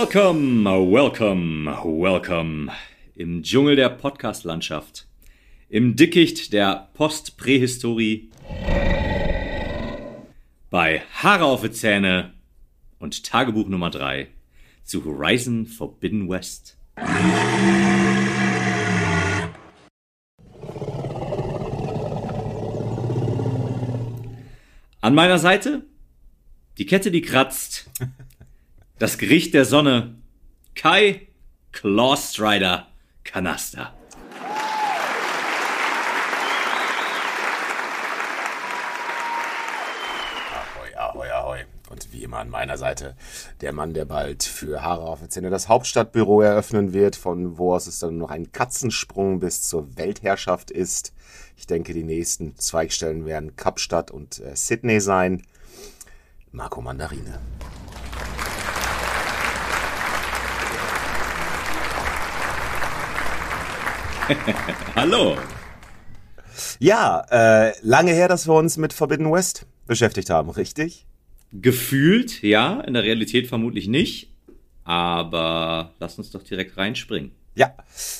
[0.00, 2.70] Welcome, welcome, welcome.
[3.16, 5.08] Im Dschungel der Podcast-Landschaft.
[5.68, 8.30] Im Dickicht der Postprähistorie.
[10.70, 12.32] Bei Haare auf die Zähne
[13.00, 14.28] und Tagebuch Nummer 3
[14.84, 16.76] zu Horizon Forbidden West.
[25.00, 25.82] An meiner Seite
[26.78, 27.90] die Kette, die kratzt.
[28.98, 30.16] Das Gericht der Sonne.
[30.74, 31.28] Kai
[31.70, 32.88] Clawstrider
[33.22, 33.94] Kanaster.
[40.52, 41.64] Ahoi, ahoi, ahoi.
[41.90, 43.16] Und wie immer an meiner Seite
[43.60, 47.74] der Mann, der bald für Haare auf der Zähne das Hauptstadtbüro eröffnen wird, von wo
[47.74, 51.14] aus es dann noch ein Katzensprung bis zur Weltherrschaft ist.
[51.56, 55.44] Ich denke, die nächsten Zweigstellen werden Kapstadt und äh, Sydney sein.
[56.50, 57.38] Marco Mandarine.
[64.94, 65.36] Hallo.
[66.78, 71.06] Ja, äh, lange her, dass wir uns mit Forbidden West beschäftigt haben, richtig?
[71.52, 74.32] Gefühlt, ja, in der Realität vermutlich nicht.
[74.84, 77.32] Aber lass uns doch direkt reinspringen.
[77.54, 77.74] Ja,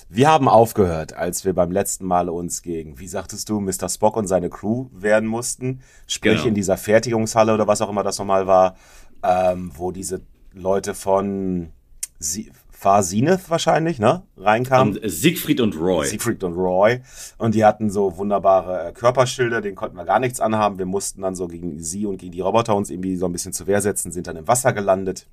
[0.09, 3.89] wir haben aufgehört, als wir beim letzten Mal uns gegen, wie sagtest du, Mr.
[3.89, 5.81] Spock und seine Crew wehren mussten.
[6.07, 6.49] Sprich Genau.
[6.49, 8.77] in dieser Fertigungshalle oder was auch immer das nochmal war,
[9.23, 11.73] ähm, wo diese Leute von
[12.19, 14.99] Sie Farsineth wahrscheinlich, ne, reinkamen.
[14.99, 16.07] Und Siegfried und Roy.
[16.07, 17.01] Siegfried und Roy.
[17.37, 20.79] Und die hatten so wunderbare äh, Körperschilder, denen konnten wir gar nichts anhaben.
[20.79, 23.53] Wir mussten dann so gegen sie und gegen die Roboter uns irgendwie so ein bisschen
[23.53, 25.27] zur Wehr setzen, sind dann im Wasser gelandet.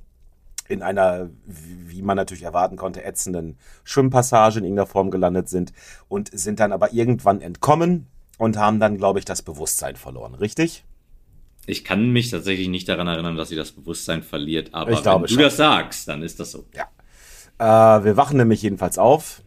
[0.67, 5.71] In einer, wie man natürlich erwarten konnte, ätzenden Schwimmpassage in irgendeiner Form gelandet sind
[6.07, 8.07] und sind dann aber irgendwann entkommen
[8.39, 10.83] und haben dann, glaube ich, das Bewusstsein verloren, richtig?
[11.67, 15.27] Ich kann mich tatsächlich nicht daran erinnern, dass sie das Bewusstsein verliert, aber wenn du
[15.27, 15.37] schon.
[15.43, 16.65] das sagst, dann ist das so.
[16.73, 16.85] Ja.
[17.59, 19.41] Äh, wir wachen nämlich jedenfalls auf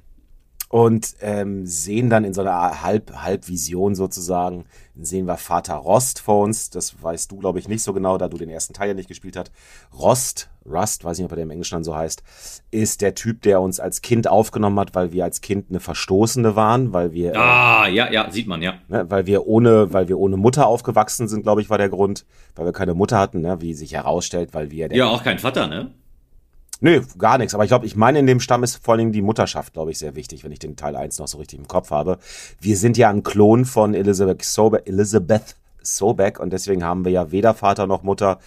[0.71, 4.67] und ähm, sehen dann in so einer Halb Halbvision sozusagen,
[5.01, 6.69] sehen wir Vater Rost vor uns.
[6.69, 9.09] Das weißt du, glaube ich, nicht so genau, da du den ersten Teil ja nicht
[9.09, 9.51] gespielt hast.
[9.99, 12.23] Rost, Rust, weiß nicht, ob er im Englischen dann so heißt,
[12.71, 16.55] ist der Typ, der uns als Kind aufgenommen hat, weil wir als Kind eine Verstoßene
[16.55, 18.75] waren, weil wir, äh, Ah, ja, ja, sieht man, ja.
[18.89, 22.27] ne, weil wir ohne, weil wir ohne Mutter aufgewachsen sind, glaube ich, war der Grund,
[22.57, 25.67] weil wir keine Mutter hatten, ne, wie sich herausstellt, weil wir Ja, auch kein Vater,
[25.67, 25.93] ne?
[26.81, 27.55] Nö, gar nichts.
[27.55, 29.91] Aber ich glaube, ich meine, in dem Stamm ist vor allen Dingen die Mutterschaft, glaube
[29.91, 32.19] ich, sehr wichtig, wenn ich den Teil 1 noch so richtig im Kopf habe.
[32.61, 37.33] Wir sind ja ein Klon von Elizabeth Sobeck, Elizabeth Sobeck und deswegen haben wir ja
[37.33, 38.39] weder Vater noch Mutter.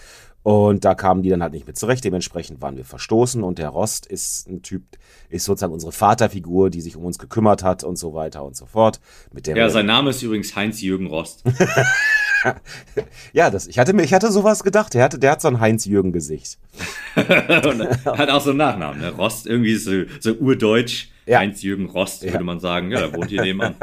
[0.44, 2.02] Und da kamen die dann halt nicht mit zurecht.
[2.02, 4.82] Dementsprechend waren wir verstoßen und der Rost ist ein Typ,
[5.28, 8.66] ist sozusagen unsere Vaterfigur, die sich um uns gekümmert hat und so weiter und so
[8.66, 9.00] fort.
[9.32, 11.44] Mit der Ja, sein Name ist übrigens Heinz-Jürgen Rost.
[13.32, 14.94] ja, das, ich hatte mir, ich hatte sowas gedacht.
[14.94, 16.58] Der hatte, der hat so ein Heinz-Jürgen-Gesicht.
[17.14, 19.10] Hat auch so einen Nachnamen, ne?
[19.10, 21.08] Rost, irgendwie so, so urdeutsch.
[21.26, 21.38] Ja.
[21.38, 22.32] Heinz-Jürgen Rost, Ja.
[22.32, 22.90] würde man sagen.
[22.90, 23.74] Ja, der wohnt hier nebenan.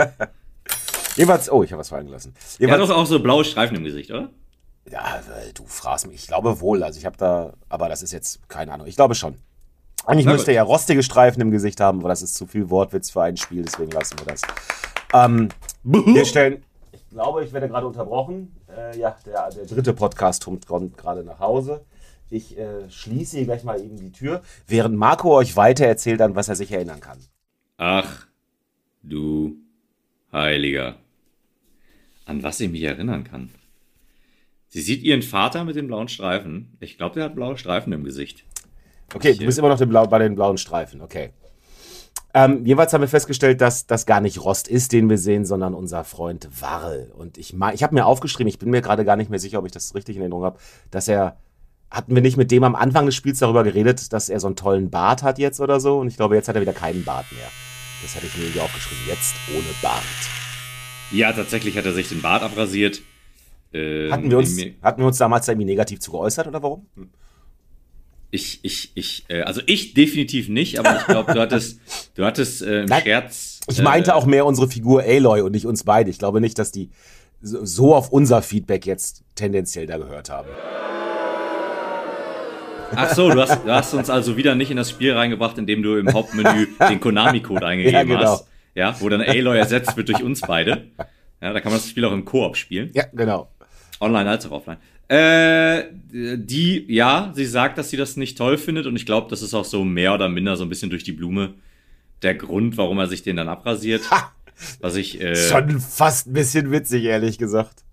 [1.16, 2.34] Jedenfalls, oh, ich habe was fallen gelassen.
[2.60, 4.30] Er hat auch so blaue Streifen im Gesicht, oder?
[4.92, 6.16] Ja, äh, du fragst mich.
[6.16, 6.84] Ich glaube wohl.
[6.84, 8.88] Also ich habe da, aber das ist jetzt keine Ahnung.
[8.88, 9.36] Ich glaube schon.
[10.06, 12.70] Eigentlich Na müsste er ja rostige Streifen im Gesicht haben, aber das ist zu viel
[12.70, 14.42] Wortwitz für ein Spiel, deswegen lassen wir das.
[15.14, 15.50] Ähm,
[15.84, 16.64] wir stellen.
[16.92, 18.56] Ich glaube, ich werde gerade unterbrochen.
[18.76, 21.86] Äh, ja, der, der dritte Podcast kommt, kommt gerade nach Hause.
[22.30, 26.36] Ich äh, schließe hier gleich mal eben die Tür, während Marco euch weiter erzählt, an
[26.36, 27.18] was er sich erinnern kann.
[27.78, 28.28] Ach,
[29.02, 29.56] du
[30.32, 30.96] Heiliger.
[32.26, 33.50] An was ich mich erinnern kann.
[34.70, 36.78] Sie sieht ihren Vater mit den blauen Streifen.
[36.80, 38.46] Ich glaube, der hat blaue Streifen im Gesicht.
[39.16, 41.32] Okay, du bist immer noch Blau, bei den blauen Streifen, okay.
[42.36, 45.74] Ähm, jeweils haben wir festgestellt, dass das gar nicht Rost ist, den wir sehen, sondern
[45.74, 47.12] unser Freund Warl.
[47.18, 49.66] Und ich, ich habe mir aufgeschrieben, ich bin mir gerade gar nicht mehr sicher, ob
[49.66, 50.60] ich das richtig in Erinnerung habe,
[50.92, 51.40] dass er,
[51.90, 54.56] hatten wir nicht mit dem am Anfang des Spiels darüber geredet, dass er so einen
[54.56, 55.98] tollen Bart hat jetzt oder so?
[55.98, 57.50] Und ich glaube, jetzt hat er wieder keinen Bart mehr.
[58.04, 60.04] Das hatte ich mir irgendwie aufgeschrieben, jetzt ohne Bart.
[61.12, 63.02] Ja, tatsächlich hat er sich den Bart abrasiert.
[63.74, 66.62] Ähm, Hatten wir uns, mir- hatten wir uns damals da irgendwie negativ zu geäußert oder
[66.64, 66.88] warum?
[66.96, 67.10] Hm.
[68.32, 71.80] Ich, ich, ich, äh, also ich definitiv nicht, aber ich glaube, du hattest,
[72.16, 73.60] du hattest äh, im Nein, Scherz.
[73.68, 76.10] Ich meinte äh, auch mehr unsere Figur Aloy und nicht uns beide.
[76.10, 76.90] Ich glaube nicht, dass die
[77.42, 80.50] so so auf unser Feedback jetzt tendenziell da gehört haben.
[82.96, 85.84] Ach so, du hast, du hast uns also wieder nicht in das Spiel reingebracht, indem
[85.84, 88.20] du im Hauptmenü den Konami-Code eingegeben Ja, genau.
[88.32, 88.48] hast.
[88.76, 90.88] Ja, wo dann Aloy ersetzt wird durch uns beide.
[91.42, 92.90] Ja, da kann man das Spiel auch im Koop spielen.
[92.94, 93.50] Ja, genau.
[94.00, 94.78] Online als auch offline.
[95.08, 99.42] Äh, die, ja, sie sagt, dass sie das nicht toll findet und ich glaube, das
[99.42, 101.56] ist auch so mehr oder minder so ein bisschen durch die Blume
[102.22, 104.10] der Grund, warum er sich den dann abrasiert.
[104.12, 104.32] Ha!
[104.82, 107.84] Was ich, äh, Schon fast ein bisschen witzig, ehrlich gesagt.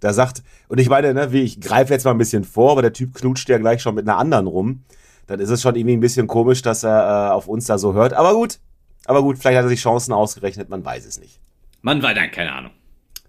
[0.00, 2.82] Da sagt, und ich meine, ne, wie ich greife jetzt mal ein bisschen vor, aber
[2.82, 4.82] der Typ knutscht ja gleich schon mit einer anderen rum.
[5.26, 7.92] dann ist es schon irgendwie ein bisschen komisch, dass er äh, auf uns da so
[7.94, 8.14] hört.
[8.14, 8.58] Aber gut,
[9.04, 11.38] aber gut, vielleicht hat er sich Chancen ausgerechnet, man weiß es nicht.
[11.82, 12.72] Man weiß, nein, keine Ahnung.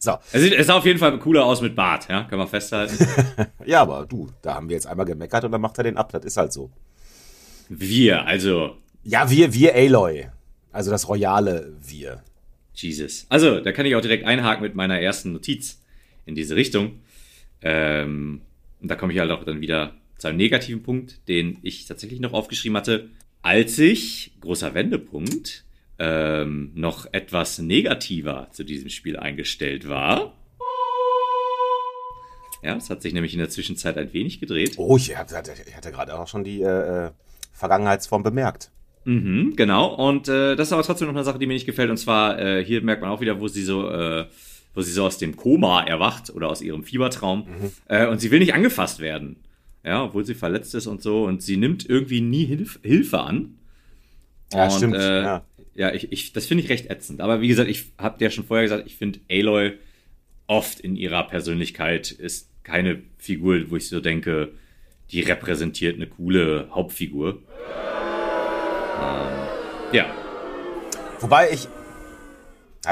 [0.03, 0.18] So.
[0.31, 2.98] Es sieht, es sah auf jeden Fall cooler aus mit Bart, ja, kann man festhalten.
[3.68, 6.12] ja, aber du, da haben wir jetzt einmal gemeckert und dann macht er den ab,
[6.12, 6.71] das ist halt so.
[7.69, 8.77] Wir, also.
[9.03, 10.27] Ja, wir, wir Aloy.
[10.71, 12.24] Also das royale Wir.
[12.74, 13.27] Jesus.
[13.30, 15.80] Also, da kann ich auch direkt einhaken mit meiner ersten Notiz
[16.25, 17.01] in diese Richtung.
[17.62, 18.42] Ähm,
[18.81, 22.19] und da komme ich halt auch dann wieder zu einem negativen Punkt, den ich tatsächlich
[22.19, 23.09] noch aufgeschrieben hatte.
[23.44, 25.63] Als ich, großer Wendepunkt,
[26.01, 30.33] ähm, noch etwas negativer zu diesem Spiel eingestellt war.
[32.63, 34.74] Ja, es hat sich nämlich in der Zwischenzeit ein wenig gedreht.
[34.77, 37.12] Oh, ich hatte, ich hatte gerade auch schon die äh, äh,
[37.53, 38.71] Vergangenheitsform bemerkt.
[39.06, 39.94] Mhm, genau.
[39.94, 41.92] Und äh, das ist aber trotzdem noch eine Sache, die mir nicht gefällt.
[41.92, 44.25] Und zwar, äh, hier merkt man auch wieder, wo sie so, äh,
[44.74, 47.48] wo sie so aus dem Koma erwacht oder aus ihrem Fiebertraum.
[47.48, 47.71] Mhm.
[47.88, 49.38] Äh, und sie will nicht angefasst werden.
[49.83, 51.25] Ja, obwohl sie verletzt ist und so.
[51.25, 53.56] Und sie nimmt irgendwie nie Hilf Hilfe an.
[54.53, 54.95] Ja, und, stimmt.
[54.95, 55.45] Äh, ja.
[55.76, 57.22] Ja, ich, ich, das finde ich recht ätzend.
[57.22, 59.78] Aber wie gesagt, ich habe ja schon vorher gesagt, ich finde Aloy
[60.48, 64.52] oft in ihrer Persönlichkeit ist keine Figur, wo ich so denke,
[65.12, 67.40] die repräsentiert eine coole Hauptfigur.
[69.02, 69.28] Ähm,
[69.94, 70.06] ja.
[71.20, 71.68] Wobei ich.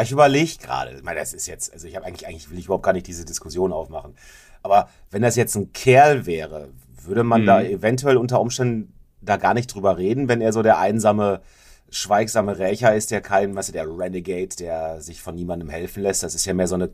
[0.03, 0.95] Ich überlege gerade.
[0.97, 1.73] Ich meine, das ist jetzt.
[1.73, 4.15] Also, ich habe eigentlich, eigentlich will ich überhaupt gar nicht diese Diskussion aufmachen.
[4.61, 6.69] Aber wenn das jetzt ein Kerl wäre,
[7.03, 7.45] würde man Mhm.
[7.45, 11.41] da eventuell unter Umständen da gar nicht drüber reden, wenn er so der einsame,
[11.91, 16.23] schweigsame Rächer ist, der kein, weißt du, der Renegade, der sich von niemandem helfen lässt.
[16.23, 16.89] Das ist ja mehr so eine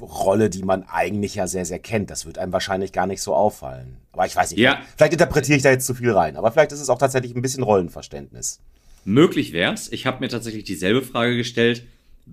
[0.00, 2.10] Rolle, die man eigentlich ja sehr, sehr kennt.
[2.10, 3.96] Das wird einem wahrscheinlich gar nicht so auffallen.
[4.12, 4.60] Aber ich weiß nicht.
[4.60, 4.80] Ja.
[4.96, 6.36] Vielleicht interpretiere ich da jetzt zu viel rein.
[6.36, 8.60] Aber vielleicht ist es auch tatsächlich ein bisschen Rollenverständnis.
[9.04, 9.90] Möglich wär's.
[9.90, 11.84] Ich habe mir tatsächlich dieselbe Frage gestellt,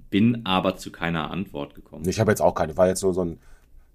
[0.10, 2.08] bin aber zu keiner Antwort gekommen.
[2.08, 3.40] Ich habe jetzt auch keine, war jetzt nur so ein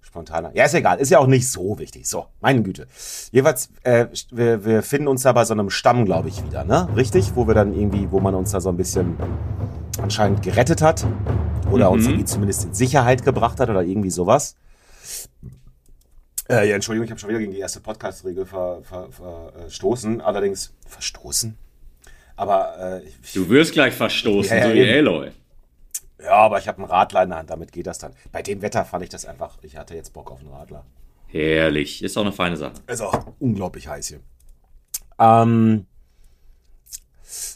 [0.01, 0.51] spontaner.
[0.53, 2.07] Ja, ist egal, ist ja auch nicht so wichtig.
[2.07, 2.87] So, meine Güte.
[3.31, 6.87] Jeweils, äh, wir, wir finden uns da bei so einem Stamm, glaube ich, wieder, ne?
[6.95, 7.31] Richtig?
[7.35, 9.15] Wo wir dann irgendwie, wo man uns da so ein bisschen
[10.01, 11.05] anscheinend gerettet hat.
[11.71, 11.93] Oder Mhm.
[11.95, 14.57] uns irgendwie zumindest in Sicherheit gebracht hat oder irgendwie sowas.
[16.49, 20.19] Äh, ja, Entschuldigung, ich habe schon wieder gegen die erste Podcast-Regel ver, ver, verstoßen.
[20.21, 21.57] Allerdings, verstoßen?
[22.35, 24.91] Aber äh, ich, Du wirst gleich verstoßen, Ja, ja, so wie.
[24.91, 25.31] Aloy.
[26.23, 28.13] Ja, aber ich habe einen Radler in der Hand, damit geht das dann.
[28.31, 30.85] Bei dem Wetter fand ich das einfach, ich hatte jetzt Bock auf einen Radler.
[31.27, 32.03] Herrlich.
[32.03, 32.73] Ist auch eine feine Sache.
[32.87, 34.19] Ist auch unglaublich heiß hier.
[35.17, 35.85] Ähm,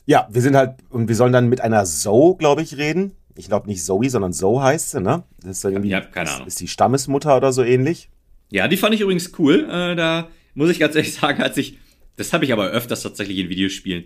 [0.05, 3.11] ja, wir sind halt, und wir sollen dann mit einer Zoe, glaube ich, reden.
[3.35, 5.23] Ich glaube nicht Zoe, sondern Zoe heißt sie, ne?
[5.41, 6.47] Das ist dann irgendwie, Ja, keine Ahnung.
[6.47, 8.09] Ist die Stammesmutter oder so ähnlich.
[8.49, 9.67] Ja, die fand ich übrigens cool.
[9.69, 11.77] Äh, da muss ich ganz ehrlich sagen, als ich,
[12.15, 14.05] das habe ich aber öfters tatsächlich in Videospielen.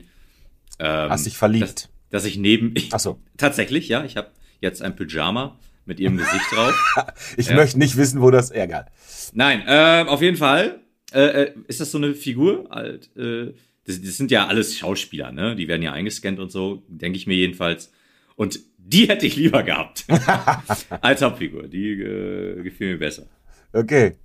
[0.80, 1.64] Ähm, Hast dich verliebt.
[1.64, 3.20] Dass, dass ich neben, ich, Ach so.
[3.38, 6.74] tatsächlich, ja, ich habe jetzt ein Pyjama mit ihrem Gesicht drauf.
[7.38, 7.56] Ich Ja.
[7.56, 8.86] möchte nicht wissen, wo das, egal.
[9.34, 10.80] Nein, ähm, auf jeden Fall
[11.14, 13.10] äh, äh, ist das so eine Figur halt.
[13.18, 13.54] Äh,
[13.86, 15.56] das, das sind ja alles Schauspieler, ne?
[15.56, 17.92] Die werden ja eingescannt und so, denke ich mir jedenfalls.
[18.36, 20.06] Und die hätte ich lieber gehabt
[21.02, 21.68] als Hauptfigur.
[21.68, 23.24] Die äh, gefiel mir besser.
[23.74, 24.16] Okay.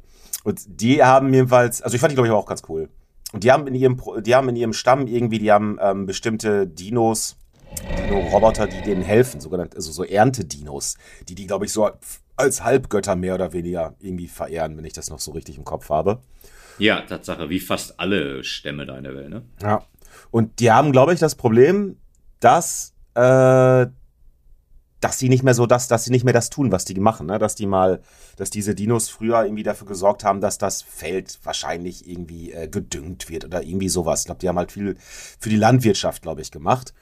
[0.45, 2.89] Und die haben jedenfalls, also ich fand die, glaube ich, auch ganz cool.
[3.33, 6.67] Und die haben in ihrem, die haben in ihrem Stamm irgendwie, die haben ähm, bestimmte
[6.67, 7.37] Dinos,
[7.97, 10.97] Dino-Roboter, die denen helfen, sogenannte, also so Ernte-Dinos,
[11.29, 11.91] die die, glaube ich, so
[12.37, 15.89] als Halbgötter mehr oder weniger irgendwie verehren, wenn ich das noch so richtig im Kopf
[15.91, 16.21] habe.
[16.79, 19.43] Ja, Tatsache, wie fast alle Stämme da in der Welt, ne?
[19.63, 19.85] Ja.
[20.31, 21.97] Und die haben, glaube ich, das Problem,
[22.41, 23.87] dass, äh,
[25.01, 27.27] dass sie nicht mehr so das, dass sie nicht mehr das tun, was die machen,
[27.27, 27.39] ne?
[27.39, 28.01] Dass die mal,
[28.37, 33.31] dass diese Dinos früher irgendwie dafür gesorgt haben, dass das Feld wahrscheinlich irgendwie äh, gedüngt
[33.31, 34.21] wird oder irgendwie sowas.
[34.21, 34.97] Ich glaube, die haben halt viel
[35.39, 36.95] für die Landwirtschaft, glaube ich, gemacht.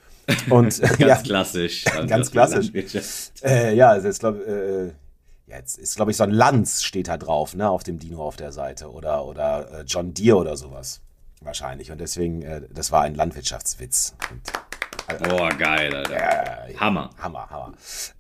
[0.51, 1.85] Und Ganz ja, klassisch.
[2.07, 2.71] Ganz klassisch.
[3.43, 4.95] äh, ja, also jetzt glaube
[5.47, 7.99] äh, ja, jetzt ist glaube ich so ein Lanz steht da drauf, ne, auf dem
[7.99, 11.01] Dino auf der Seite oder oder äh, John Deere oder sowas
[11.41, 14.15] wahrscheinlich und deswegen äh, das war ein Landwirtschaftswitz.
[14.31, 14.53] Und,
[15.29, 16.69] Boah, geil, Alter.
[16.69, 17.11] äh, Hammer.
[17.19, 17.73] Hammer, Hammer.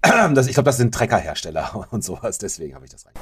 [0.34, 3.14] Das, ich glaube, das sind Treckerhersteller und sowas, deswegen habe ich das rein.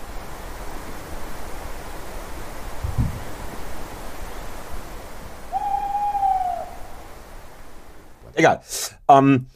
[8.34, 8.60] Egal.
[9.08, 9.46] Ähm,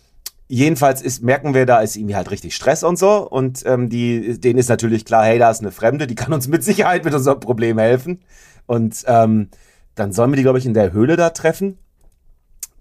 [0.49, 3.29] jedenfalls ist, merken wir, da ist irgendwie halt richtig Stress und so.
[3.29, 6.49] Und ähm, die, denen ist natürlich klar, hey, da ist eine Fremde, die kann uns
[6.49, 8.23] mit Sicherheit mit unserem Problem helfen.
[8.67, 9.49] Und ähm,
[9.95, 11.79] dann sollen wir die, glaube ich, in der Höhle da treffen.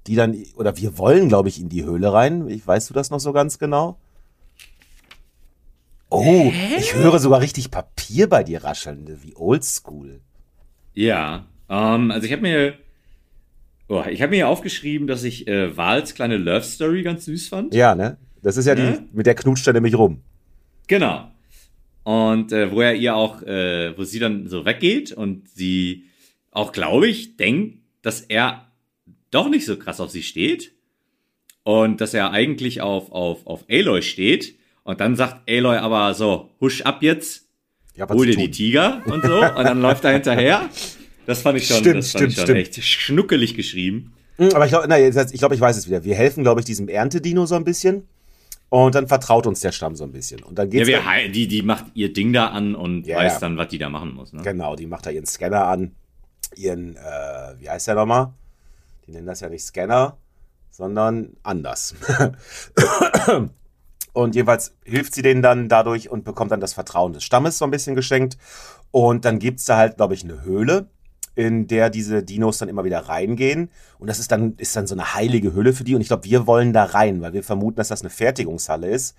[0.07, 2.47] Die dann, oder wir wollen, glaube ich, in die Höhle rein.
[2.49, 3.97] Ich, weißt du das noch so ganz genau?
[6.09, 10.21] Oh, ich höre sogar richtig Papier bei dir rascheln, wie oldschool.
[10.93, 12.75] Ja, ähm, also ich habe mir,
[13.89, 17.47] oh, ich habe mir hier aufgeschrieben, dass ich äh, Wals kleine Love Story ganz süß
[17.49, 17.73] fand.
[17.73, 18.17] Ja, ne?
[18.41, 18.99] Das ist ja Ne?
[19.11, 20.21] die, mit der knutscht er nämlich rum.
[20.87, 21.29] Genau.
[22.03, 26.03] Und äh, wo er ihr auch, äh, wo sie dann so weggeht und sie
[26.51, 28.67] auch, glaube ich, denkt, dass er
[29.31, 30.73] doch nicht so krass auf sie steht
[31.63, 34.55] und dass er eigentlich auf, auf, auf Aloy steht.
[34.83, 37.47] Und dann sagt Aloy aber so, husch ab jetzt,
[37.95, 38.51] Ja, hol dir die.
[38.51, 39.37] Tiger und so.
[39.41, 40.69] Und dann läuft er hinterher.
[41.25, 42.59] Das fand ich schon, Stimmt, das stimmt, schon stimmt.
[42.59, 44.13] echt schnuckelig geschrieben.
[44.37, 44.87] Hm, Aber ich glaube,
[45.31, 46.03] ich, glaub, ich weiß es wieder.
[46.03, 48.07] Wir helfen, glaube ich, diesem Erntedino so ein bisschen.
[48.69, 50.41] Und dann vertraut uns der Stamm so ein bisschen.
[50.41, 53.05] Und dann Ja, geht's wir, dann, hei- die, die macht ihr Ding da an und
[53.05, 53.39] Ja, weiß ja.
[53.41, 54.33] dann, was die da machen muss.
[54.33, 54.41] Ne?
[54.41, 55.91] Genau, die macht da ihren Scanner an.
[56.55, 56.99] Ihren, äh,
[57.59, 58.33] wie heißt der nochmal?
[59.05, 60.17] Die nennen das ja nicht Scanner,
[60.71, 61.93] sondern anders.
[64.13, 67.65] und jedenfalls hilft sie denen dann dadurch und bekommt dann das Vertrauen des Stammes so
[67.65, 68.37] ein bisschen geschenkt.
[68.91, 70.87] Und dann gibt's da halt, glaube ich, eine Höhle,
[71.35, 73.69] in der diese Dinos dann immer wieder reingehen.
[73.99, 75.95] Und das ist dann, ist dann so eine heilige Höhle für die.
[75.95, 79.15] Und ich glaube, wir wollen da rein, weil wir vermuten, dass das eine Fertigungshalle ist.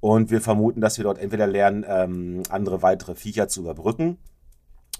[0.00, 4.18] Und wir vermuten, dass wir dort entweder lernen, ähm, andere weitere Viecher zu überbrücken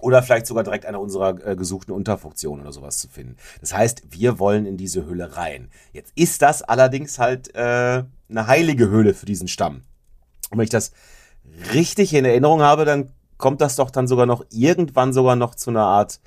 [0.02, 3.36] oder vielleicht sogar direkt eine unserer äh, gesuchten Unterfunktionen oder sowas zu finden.
[3.60, 5.70] Das heißt, wir wollen in diese Höhle rein.
[5.92, 9.82] Jetzt ist das allerdings halt äh, eine heilige Höhle für diesen Stamm.
[10.50, 10.92] Und wenn ich das
[11.72, 15.70] richtig in Erinnerung habe, dann kommt das doch dann sogar noch irgendwann sogar noch zu
[15.70, 16.20] einer Art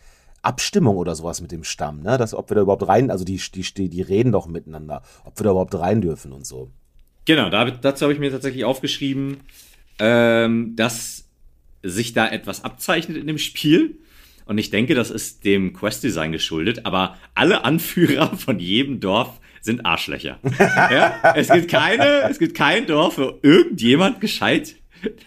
[0.45, 2.17] Abstimmung oder sowas mit dem Stamm, ne?
[2.17, 5.43] Dass, ob wir da überhaupt rein, also die, die, die, reden doch miteinander, ob wir
[5.43, 6.71] da überhaupt rein dürfen und so.
[7.25, 9.37] Genau, da, dazu habe ich mir tatsächlich aufgeschrieben,
[9.99, 11.25] ähm, dass
[11.83, 13.99] sich da etwas abzeichnet in dem Spiel.
[14.45, 19.85] Und ich denke, das ist dem Quest-Design geschuldet, aber alle Anführer von jedem Dorf sind
[19.85, 20.39] Arschlöcher.
[20.59, 21.33] ja?
[21.35, 24.75] Es gibt keine, es gibt kein Dorf, wo irgendjemand gescheit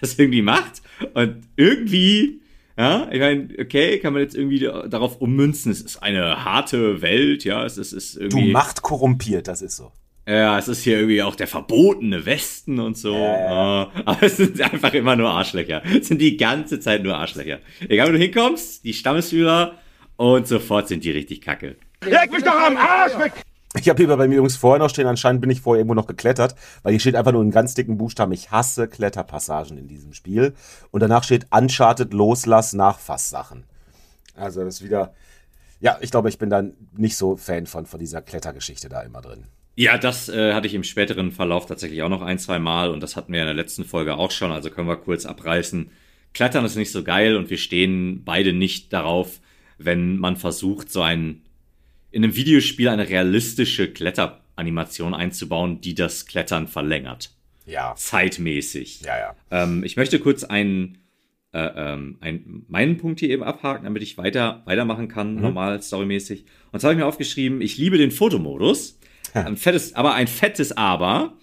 [0.01, 0.83] das irgendwie macht
[1.15, 2.41] und irgendwie,
[2.79, 7.45] ja, ich meine, okay, kann man jetzt irgendwie darauf ummünzen, es ist eine harte Welt,
[7.45, 8.53] ja, es ist, es ist Du irgendwie.
[8.53, 9.93] Macht korrumpiert, das ist so.
[10.29, 13.17] Ja, es ist hier irgendwie auch der verbotene Westen und so.
[13.17, 15.83] Ah, Aber es sind einfach immer nur Arschlöcher.
[15.99, 17.61] Es sind die ganze Zeit nur Arschlöcher.
[17.89, 19.79] Egal, wo du hinkommst, die Stammesführer
[20.17, 21.77] und sofort sind die richtig kacke.
[22.05, 23.33] Leg mich doch am Arsch weg!
[23.75, 26.07] Ich habe hier bei mir übrigens vorher noch stehen, anscheinend bin ich vorher irgendwo noch
[26.07, 30.15] geklettert, weil hier steht einfach nur in ganz dicken Buchstaben, ich hasse Kletterpassagen in diesem
[30.15, 30.55] Spiel.
[30.91, 33.65] Und danach steht Uncharted Loslass Nachfasssachen.
[34.35, 35.13] Also das ist wieder,
[35.81, 39.21] ja, ich glaube, ich bin dann nicht so Fan von, von dieser Klettergeschichte da immer
[39.21, 39.45] drin.
[39.77, 43.01] Ja, das äh, hatte ich im späteren Verlauf tatsächlich auch noch ein, zwei Mal und
[43.01, 45.91] das hatten wir in der letzten Folge auch schon, also können wir kurz abreißen.
[46.33, 49.41] Klettern ist nicht so geil und wir stehen beide nicht darauf,
[49.77, 51.43] wenn man versucht, so ein
[52.11, 57.31] in einem Videospiel eine realistische Kletteranimation einzubauen, die das Klettern verlängert.
[57.67, 59.03] Ja, Zeitmäßig.
[59.03, 59.37] ja, ja.
[59.50, 60.99] Ähm, ich möchte kurz einen,
[61.53, 66.47] äh, ähm, einen, meinen Punkt hier eben abhaken, damit ich weiter, weitermachen kann, normal, storymäßig.
[66.73, 68.99] Und zwar habe ich mir aufgeschrieben, ich liebe den Fotomodus.
[69.35, 71.37] Ein fettes, aber ein fettes Aber.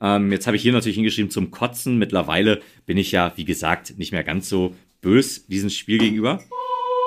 [0.00, 1.98] Ähm, jetzt habe ich hier natürlich hingeschrieben zum Kotzen.
[1.98, 6.42] Mittlerweile bin ich ja, wie gesagt, nicht mehr ganz so bös diesem Spiel gegenüber.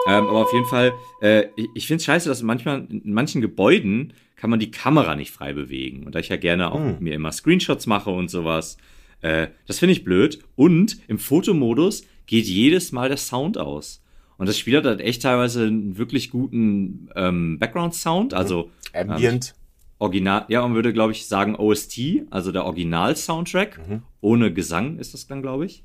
[0.08, 3.42] Ähm, aber auf jeden Fall, äh, ich, ich finde es scheiße, dass manchmal in manchen
[3.42, 6.06] Gebäuden kann man die Kamera nicht frei bewegen.
[6.06, 8.78] Und da ich ja gerne auch mir immer Screenshots mache und sowas,
[9.22, 10.40] äh, das finde ich blöd.
[10.56, 14.04] Und im Fotomodus geht jedes Mal der Sound aus.
[14.38, 19.56] Und das Spiel hat halt echt teilweise einen wirklich guten ähm, Background-Sound, also Ambient.
[20.00, 23.80] Original, ja, man würde, glaube ich, sagen OST, also der Original-Soundtrack.
[24.20, 25.84] Ohne Gesang ist das dann, glaube ich.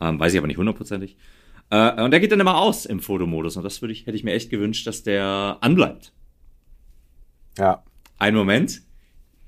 [0.00, 1.16] Ähm, weiß ich aber nicht hundertprozentig.
[1.70, 3.56] Äh, und der geht dann immer aus im Fotomodus.
[3.56, 6.12] Und das würde ich, hätte ich mir echt gewünscht, dass der anbleibt.
[7.58, 7.82] ja.
[8.18, 8.82] Ein Moment.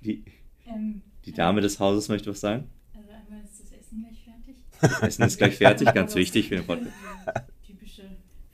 [0.01, 0.25] Die,
[0.67, 2.71] Ähm, die Dame des Hauses möchte was sagen.
[2.95, 4.57] also einmal ist das Essen gleich fertig.
[4.81, 6.91] Das Essen ist gleich fertig, ganz wichtig für den Podcast.
[7.27, 8.03] eine Typische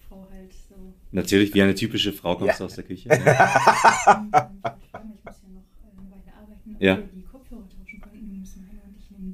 [0.08, 0.74] Frau halt so.
[1.12, 2.58] Natürlich, wie eine typische Frau kommst Ja.
[2.58, 3.08] du aus der Küche.
[3.10, 6.96] Ähm, ich muss ja noch eine Weile arbeiten, Ja.
[6.96, 8.28] wir die Kopfhörer tauschen könnten.
[8.32, 9.32] Wir müssen meine und ich nehmen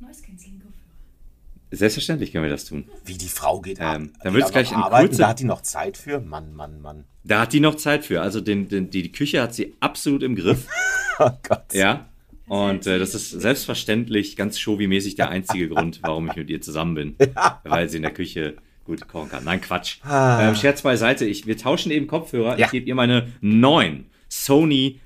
[0.00, 1.63] die Noise Cancelling Kopfhörer.
[1.74, 2.84] Selbstverständlich können wir das tun.
[3.04, 3.96] Wie die Frau geht ab.
[3.96, 6.20] Ähm, dann Die wird's auch gleich ein arbeiten, kurze- Da hat die noch Zeit für?
[6.20, 7.04] Mann, Mann, Mann.
[7.24, 8.20] Da hat die noch Zeit für.
[8.22, 10.66] Also den, den, die, die Küche hat sie absolut im Griff.
[11.20, 11.72] Oh Gott.
[11.72, 12.06] Ja.
[12.48, 16.94] Und äh, das ist selbstverständlich ganz showy-mäßig der einzige Grund, warum ich mit ihr zusammen
[16.96, 17.16] bin.
[17.62, 19.44] Weil sie in der Küche gut kochen kann.
[19.44, 19.98] Nein, Quatsch.
[20.02, 20.48] Ah.
[20.48, 21.24] Ähm, Scherz beiseite.
[21.24, 22.58] Ich, wir tauschen eben Kopfhörer.
[22.58, 22.66] Ja.
[22.66, 24.98] Ich gebe ihr meine neuen Sony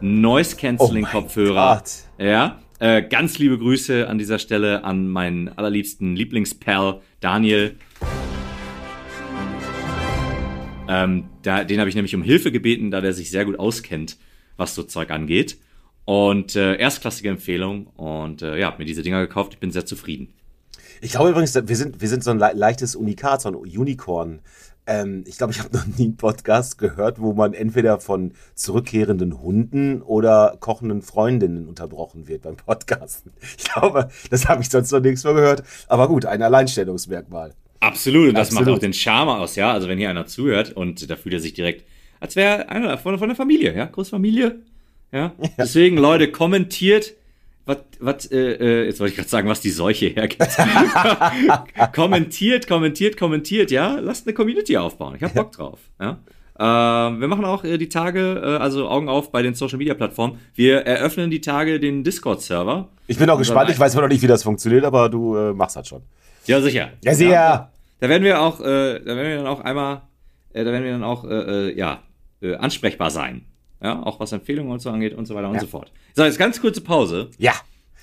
[0.00, 1.76] Noise Cancelling Oh Kopfhörer.
[1.76, 1.90] Gott.
[2.18, 2.58] Ja.
[2.84, 7.76] Äh, ganz liebe Grüße an dieser Stelle an meinen allerliebsten Lieblingsperl Daniel.
[10.86, 14.18] Ähm, da, den habe ich nämlich um Hilfe gebeten, da der sich sehr gut auskennt,
[14.58, 15.56] was so Zeug angeht.
[16.04, 17.86] Und äh, erstklassige Empfehlung.
[17.86, 19.54] Und äh, ja, hab mir diese Dinger gekauft.
[19.54, 20.34] Ich bin sehr zufrieden.
[21.00, 24.40] Ich glaube übrigens, wir sind, wir sind so ein le leichtes Unikat, so ein Unicorn.
[24.86, 29.40] Ähm, ich glaube, ich habe noch nie einen Podcast gehört, wo man entweder von zurückkehrenden
[29.40, 33.32] Hunden oder kochenden Freundinnen unterbrochen wird beim Podcasten.
[33.56, 35.62] Ich glaube, das habe ich sonst noch nirgends mehr gehört.
[35.88, 37.54] Aber gut, ein Alleinstellungsmerkmal.
[37.80, 38.66] Absolut, und das Absolut.
[38.66, 39.72] macht auch den Charme aus, ja.
[39.72, 41.84] Also wenn hier einer zuhört und da fühlt er sich direkt,
[42.20, 44.60] als wäre einer von, von der Familie, ja, Großfamilie.
[45.12, 45.32] Ja.
[45.58, 47.14] Deswegen, Leute, kommentiert,
[47.66, 50.46] was, was, äh, äh, jetzt wollte ich gerade sagen, was die Seuche hergibt.
[51.94, 53.98] kommentiert, kommentiert, kommentiert, ja.
[54.00, 55.14] Lasst eine Community aufbauen.
[55.16, 55.80] Ich hab Bock drauf.
[56.00, 56.18] Ja.
[56.56, 59.94] Ähm, wir machen auch äh, die Tage, äh, also Augen auf bei den Social Media
[59.94, 60.38] Plattformen.
[60.54, 62.88] Wir eröffnen die Tage den Discord-Server.
[63.06, 65.52] Ich bin auch gespannt, ich weiß immer noch nicht, wie das funktioniert, aber du äh,
[65.52, 66.02] machst das schon.
[66.46, 66.90] Ja, sicher.
[67.02, 67.72] Ja, sicher.
[67.98, 70.02] Da werden wir auch, äh, da werden wir dann auch einmal,
[70.52, 72.02] äh, da werden wir dann auch, äh, äh, ja,
[72.40, 73.46] äh, ansprechbar sein.
[73.84, 75.60] Ja, auch was Empfehlungen und so angeht und so weiter und Ja.
[75.60, 75.92] so fort.
[76.14, 77.30] So, jetzt ganz kurze Pause.
[77.38, 77.52] Ja.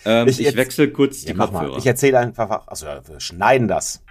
[0.06, 1.34] Ähm, Ich ich jetzt- wechsle kurz die ja.
[1.34, 1.78] Kopfhörer.
[1.78, 4.04] Ich erzähle einfach, also wir schneiden das.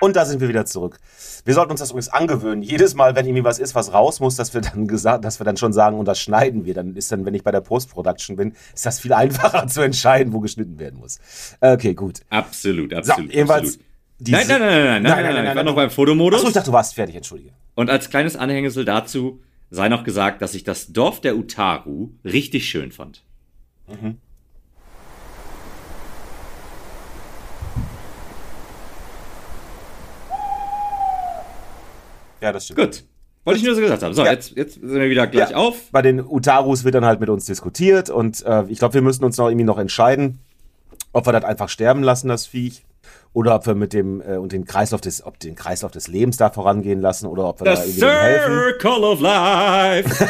[0.00, 0.98] Und da sind wir wieder zurück.
[1.44, 2.62] Wir sollten uns das übrigens angewöhnen.
[2.62, 5.44] Jedes Mal, wenn irgendwie was ist, was raus muss, dass wir dann gesagt, dass wir
[5.44, 6.74] dann schon sagen, und das schneiden wir.
[6.74, 10.32] Dann ist dann, wenn ich bei der Post-Production bin, ist das viel einfacher zu entscheiden,
[10.32, 11.18] wo geschnitten werden muss.
[11.60, 12.20] Okay, gut.
[12.30, 13.32] absolut, So, absolut.
[13.32, 13.62] jedenfalls.
[13.68, 13.86] absolut.
[14.18, 16.40] diese- Nein, nein, nein, nein, nein, nein, nein, nein, Ich war noch beim Fotomodus.
[16.40, 17.50] Achso, ich dachte, du warst fertig, entschuldige.
[17.74, 22.68] Und als kleines Anhängsel dazu sei noch gesagt, dass ich das Dorf der Utaru richtig
[22.68, 23.22] schön fand.
[32.40, 32.78] Ja, das stimmt.
[32.80, 33.04] Gut.
[33.44, 34.12] Wollte ich nur so gesagt haben.
[34.14, 34.32] So, Ja.
[34.32, 35.56] jetzt, jetzt sind wir wieder gleich Ja.
[35.56, 35.76] auf.
[35.92, 39.24] Bei den Utarus wird dann halt mit uns diskutiert und äh, ich glaube, wir müssen
[39.24, 40.40] uns noch irgendwie noch entscheiden,
[41.12, 42.84] ob wir das einfach sterben lassen, das Viech,
[43.32, 46.38] oder ob wir mit dem äh, und den Kreislauf des, ob den Kreislauf des Lebens
[46.38, 48.52] da vorangehen lassen oder ob wir da The irgendwie dem helfen.
[48.80, 50.28] Circle of Life.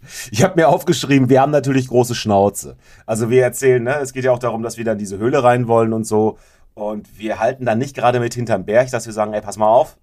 [0.32, 2.76] Ich habe mir aufgeschrieben, wir haben natürlich große Schnauze.
[3.06, 5.42] Also wir erzählen, ne, es geht ja auch darum, dass wir da in diese Höhle
[5.44, 6.38] rein wollen und so.
[6.74, 9.68] Und wir halten dann nicht gerade mit hinterm Berg, dass wir sagen, ey, pass mal
[9.68, 9.96] auf,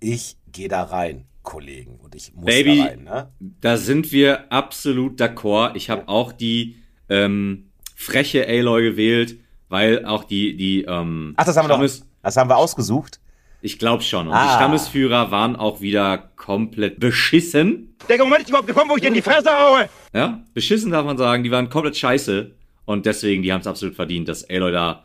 [0.00, 1.96] ich gehe da rein, Kollegen.
[2.00, 2.78] Und ich muss Baby.
[2.78, 3.28] da rein, ne?
[3.60, 5.72] Da sind wir absolut d'accord.
[5.76, 6.76] Ich habe auch die
[7.08, 12.04] ähm, freche Aloy gewählt, weil auch die, die ähm, Ach, das haben wir doch, Stammes-
[12.22, 13.20] das haben wir ausgesucht.
[13.62, 14.26] Ich glaube schon.
[14.28, 14.46] Und Ah.
[14.46, 17.94] die Stammesführer waren auch wieder komplett beschissen.
[18.08, 19.88] Der Moment ist überhaupt gekommen, wo ich dir in die Fresse haue.
[20.14, 21.44] Ja, beschissen darf man sagen.
[21.44, 22.52] Die waren komplett scheiße.
[22.86, 25.04] Und deswegen, die haben es absolut verdient, dass Aloy da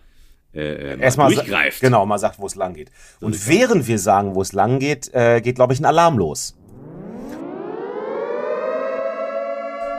[0.56, 1.82] äh, äh, mal Erstmal durchgreift.
[1.82, 2.92] Genau, mal sagt, wo es lang geht.
[3.20, 6.58] Und während wir sagen, wo es lang geht, äh, geht, glaube ich, ein Alarm los.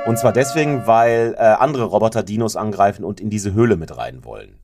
[0.07, 4.25] Und zwar deswegen, weil äh, andere Roboter Dinos angreifen und in diese Höhle mit rein
[4.25, 4.59] wollen.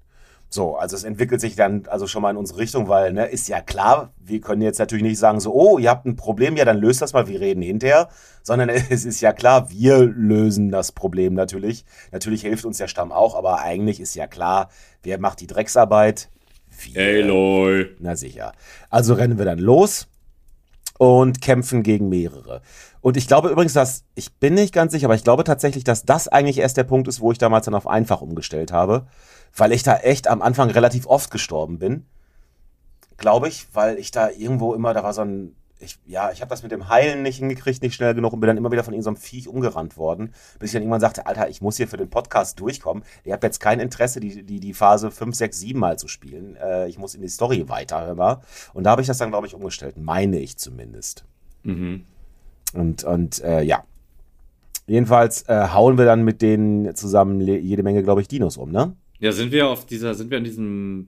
[0.55, 3.49] So, also es entwickelt sich dann also schon mal in unsere Richtung, weil, ne, ist
[3.49, 6.67] ja klar, wir können jetzt natürlich nicht sagen so, oh, ihr habt ein Problem, ja,
[6.67, 8.09] dann löst das mal, wir reden hinterher,
[8.43, 11.87] sondern es ist ja klar, wir lösen das Problem natürlich.
[12.11, 14.69] Natürlich hilft uns der Stamm auch, aber eigentlich ist ja klar,
[15.03, 16.29] wer macht die Drecksarbeit?
[16.85, 17.25] Wir.
[17.25, 17.97] Aloy.
[17.99, 18.53] Na sicher.
[18.91, 20.07] Also rennen wir dann los
[20.99, 22.61] und kämpfen gegen mehrere.
[23.01, 26.05] Und ich glaube übrigens, dass, ich bin nicht ganz sicher, aber ich glaube tatsächlich, dass
[26.05, 29.07] das eigentlich erst der Punkt ist, wo ich damals dann auf einfach umgestellt habe,
[29.57, 32.07] weil ich da echt am Anfang relativ oft gestorben bin.
[33.17, 36.49] Glaube ich, weil ich da irgendwo immer, da war so ein, ich, ja, ich habe
[36.49, 38.95] das mit dem Heilen nicht hingekriegt, nicht schnell genug und bin dann immer wieder von
[38.95, 42.09] irgendeinem Viech umgerannt worden, bis ich dann irgendwann sagte, Alter, ich muss hier für den
[42.09, 43.05] Podcast durchkommen.
[43.25, 46.57] Ich habe jetzt kein Interesse, die, die, die Phase 5, 6, 7 mal zu spielen.
[46.57, 48.43] Äh, ich muss in die Story weiter, mal.
[48.73, 49.97] Und da habe ich das dann, glaube ich, umgestellt.
[49.97, 51.25] Meine ich zumindest.
[51.65, 52.07] Mhm.
[52.73, 53.85] Und, und äh, ja.
[54.87, 58.97] Jedenfalls äh, hauen wir dann mit denen zusammen jede Menge, glaube ich, Dinos um, ne?
[59.23, 61.07] Ja, sind wir auf dieser, sind wir an diesem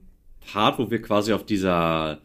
[0.53, 2.19] Part, wo wir quasi auf dieser,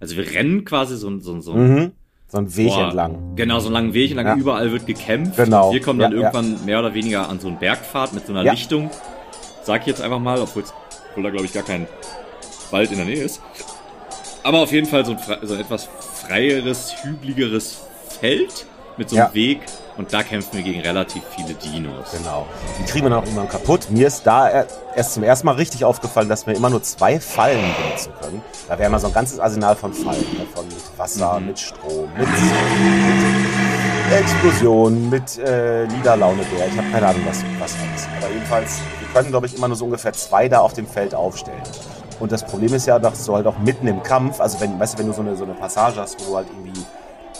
[0.00, 1.92] also wir rennen quasi so, so, so Mhm.
[2.26, 3.36] So ein Weg Boah, entlang.
[3.36, 4.34] Genau, so einen langen Weg entlang, Ja.
[4.36, 5.36] überall wird gekämpft.
[5.36, 5.72] Genau.
[5.72, 6.24] Wir kommen dann Ja, ja.
[6.32, 8.50] irgendwann mehr oder weniger an so einen Bergpfad mit so einer Ja.
[8.52, 8.90] Lichtung.
[9.62, 10.64] Sag ich jetzt einfach mal, obwohl
[11.22, 11.86] da glaube ich gar kein
[12.72, 13.40] Wald in der Nähe ist.
[14.42, 15.84] Aber auf jeden Fall so ein, so ein etwas
[16.26, 17.82] freieres, hügeligeres
[18.20, 19.34] Feld mit so einem Ja.
[19.34, 19.60] Weg.
[19.96, 22.10] Und da kämpfen wir gegen relativ viele Dinos.
[22.10, 22.46] Genau.
[22.80, 23.90] Die kriegen wir dann auch irgendwann kaputt.
[23.90, 27.20] Mir ist da er- erst zum ersten Mal richtig aufgefallen, dass wir immer nur zwei
[27.20, 28.42] Fallen benutzen können.
[28.68, 30.18] Da wäre immer so ein ganzes Arsenal von Fallen.
[30.36, 30.46] Ne?
[30.52, 31.46] Von mit Wasser, Mhm.
[31.46, 36.66] mit Strom, mit, mit Explosion, mit äh, Liederlaunebär.
[36.68, 38.08] Ich habe keine Ahnung, was, was alles.
[38.20, 41.14] Aber jedenfalls, wir können, glaube ich, immer nur so ungefähr zwei da auf dem Feld
[41.14, 41.62] aufstellen.
[42.20, 44.94] Und das Problem ist ja, dass du halt auch mitten im Kampf, also wenn, weißt
[44.94, 46.80] du, wenn du so eine, so eine Passage hast, wo du halt irgendwie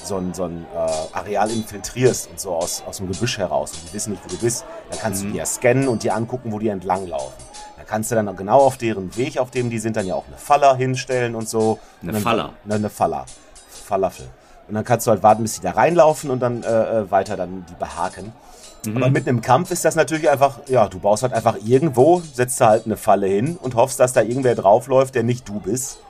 [0.05, 3.89] so ein, so ein äh, Areal infiltrierst und so aus, aus dem Gebüsch heraus und
[3.89, 6.53] die wissen nicht, wo du bist, dann kannst du die ja scannen und dir angucken,
[6.53, 7.35] wo die entlang laufen.
[7.77, 10.27] Dann kannst du dann genau auf deren Weg, auf dem die sind, dann ja auch
[10.27, 11.79] eine Faller hinstellen und so.
[12.03, 12.53] Eine und dann, Faller?
[12.65, 13.27] Ne, eine Faller.
[13.85, 14.27] Falafel.
[14.69, 17.37] Und dann kannst du halt warten, bis die da reinlaufen und dann äh, äh, weiter
[17.37, 18.33] dann die behaken.
[18.95, 22.61] Aber mitten im Kampf ist das natürlich einfach, ja, du baust halt einfach irgendwo, setzt
[22.61, 26.01] da halt eine Falle hin und hoffst, dass da irgendwer draufläuft, der nicht du bist.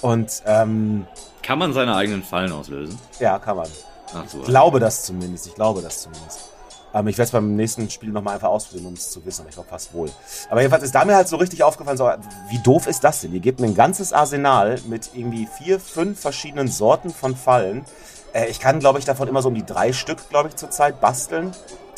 [0.00, 1.06] Und ähm,
[1.42, 2.98] Kann man seine eigenen Fallen auslösen?
[3.18, 3.68] Ja, kann man.
[4.14, 4.40] Ach so.
[4.40, 5.46] Ich glaube das zumindest.
[5.46, 6.50] Ich glaube das zumindest.
[6.92, 9.42] Ähm, ich werde es beim nächsten Spiel nochmal einfach ausprobieren, um es zu wissen.
[9.42, 10.10] Aber ich glaube fast wohl.
[10.48, 12.10] Aber jedenfalls ist da mir halt so richtig aufgefallen, so,
[12.48, 13.32] wie doof ist das denn?
[13.32, 17.84] Ihr gebt mir ein ganzes Arsenal mit irgendwie vier, fünf verschiedenen Sorten von Fallen.
[18.32, 21.00] Äh, ich kann, glaube ich, davon immer so um die drei Stück, glaube ich, zurzeit
[21.00, 21.52] basteln.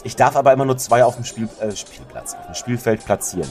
[0.05, 3.49] Ich darf aber immer nur zwei auf dem Spiel, äh, Spielplatz, auf dem Spielfeld platzieren.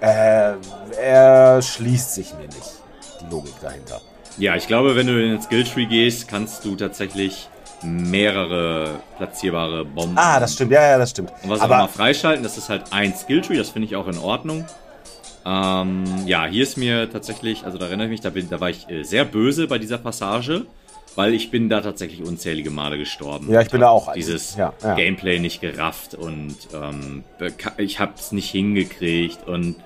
[0.00, 0.54] Äh,
[1.00, 2.81] er schließt sich mir nicht,
[3.30, 4.00] Logik dahinter.
[4.38, 7.48] Ja, ich glaube, wenn du in den Skilltree gehst, kannst du tatsächlich
[7.82, 10.16] mehrere platzierbare Bomben.
[10.16, 11.32] Ah, das stimmt, ja, ja, das stimmt.
[11.42, 14.06] Und was auch aber immer freischalten, das ist halt ein Skilltree, das finde ich auch
[14.06, 14.64] in Ordnung.
[15.44, 18.70] Ähm, ja, hier ist mir tatsächlich, also da erinnere ich mich, da, bin, da war
[18.70, 20.66] ich äh, sehr böse bei dieser Passage,
[21.16, 23.50] weil ich bin da tatsächlich unzählige Male gestorben.
[23.50, 24.94] Ja, ich bin da auch Dieses ja, ja.
[24.94, 27.24] Gameplay nicht gerafft und ähm,
[27.76, 29.76] ich habe es nicht hingekriegt und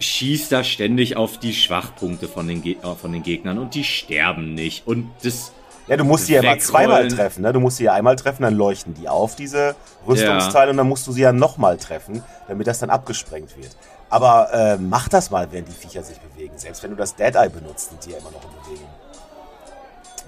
[0.00, 3.84] schieß da ständig auf die Schwachpunkte von den, Ge äh, von den Gegnern und die
[3.84, 5.52] sterben nicht und das
[5.86, 7.42] Ja, du musst sie ja immer zweimal treffen.
[7.42, 7.52] Ne?
[7.52, 11.06] Du musst sie ja einmal treffen, dann leuchten die auf, diese Rüstungsteile, und dann musst
[11.06, 13.76] du sie ja nochmal treffen, damit das dann abgesprengt wird.
[14.08, 16.54] Aber äh, mach das mal, während die Viecher sich bewegen.
[16.56, 18.88] Selbst wenn du das Dead Eye benutzt, sind die ja immer noch in Bewegung.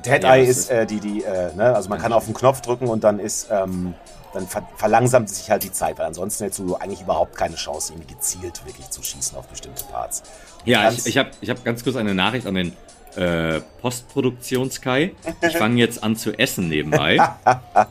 [0.04, 1.74] Dead Ja, Eye das ist äh, die, die, äh, ne?
[1.74, 3.94] also man kann auf den Knopf drücken und dann ist, ähm,
[4.34, 7.92] dann ver verlangsamt sich halt die Zeit, weil ansonsten hättest du eigentlich überhaupt keine Chance,
[7.92, 10.22] irgendwie gezielt wirklich zu schießen auf bestimmte Parts.
[10.64, 12.72] Ja, Ganz- ich, ich habe ich hab ganz kurz eine Nachricht an den
[13.16, 15.12] äh, Postproduktions-Kai.
[15.42, 17.18] Ich fange jetzt an zu essen nebenbei.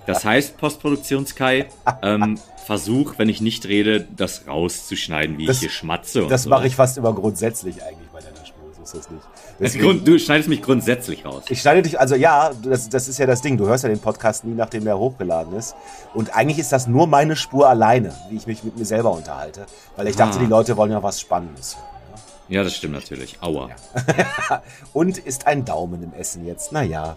[0.08, 1.68] Das heißt, Postproduktions-Kai,
[2.02, 6.28] ähm, versuch, wenn ich nicht rede, das rauszuschneiden, wie Das- ich hier schmatze.
[6.28, 6.50] Das so.
[6.50, 9.24] mache ich fast immer grundsätzlich eigentlich bei deiner Spur, so ist das nicht.
[9.62, 11.44] Deswegen- Grund, du schneidest mich grundsätzlich raus.
[11.50, 13.58] Ich schneide dich, also ja, das, das ist ja das Ding.
[13.58, 15.76] Du hörst ja den Podcast nie, nachdem der hochgeladen ist.
[16.14, 19.66] Und eigentlich ist das nur meine Spur alleine, wie ich mich mit mir selber unterhalte.
[19.96, 20.42] Weil ich dachte, Ah.
[20.42, 21.86] die Leute wollen ja was Spannendes hören.
[22.50, 22.56] Ne?
[22.56, 23.38] Ja, das stimmt natürlich.
[23.42, 23.70] Aua.
[24.94, 26.72] Und ist ein Daumen im Essen jetzt?
[26.72, 27.16] Naja.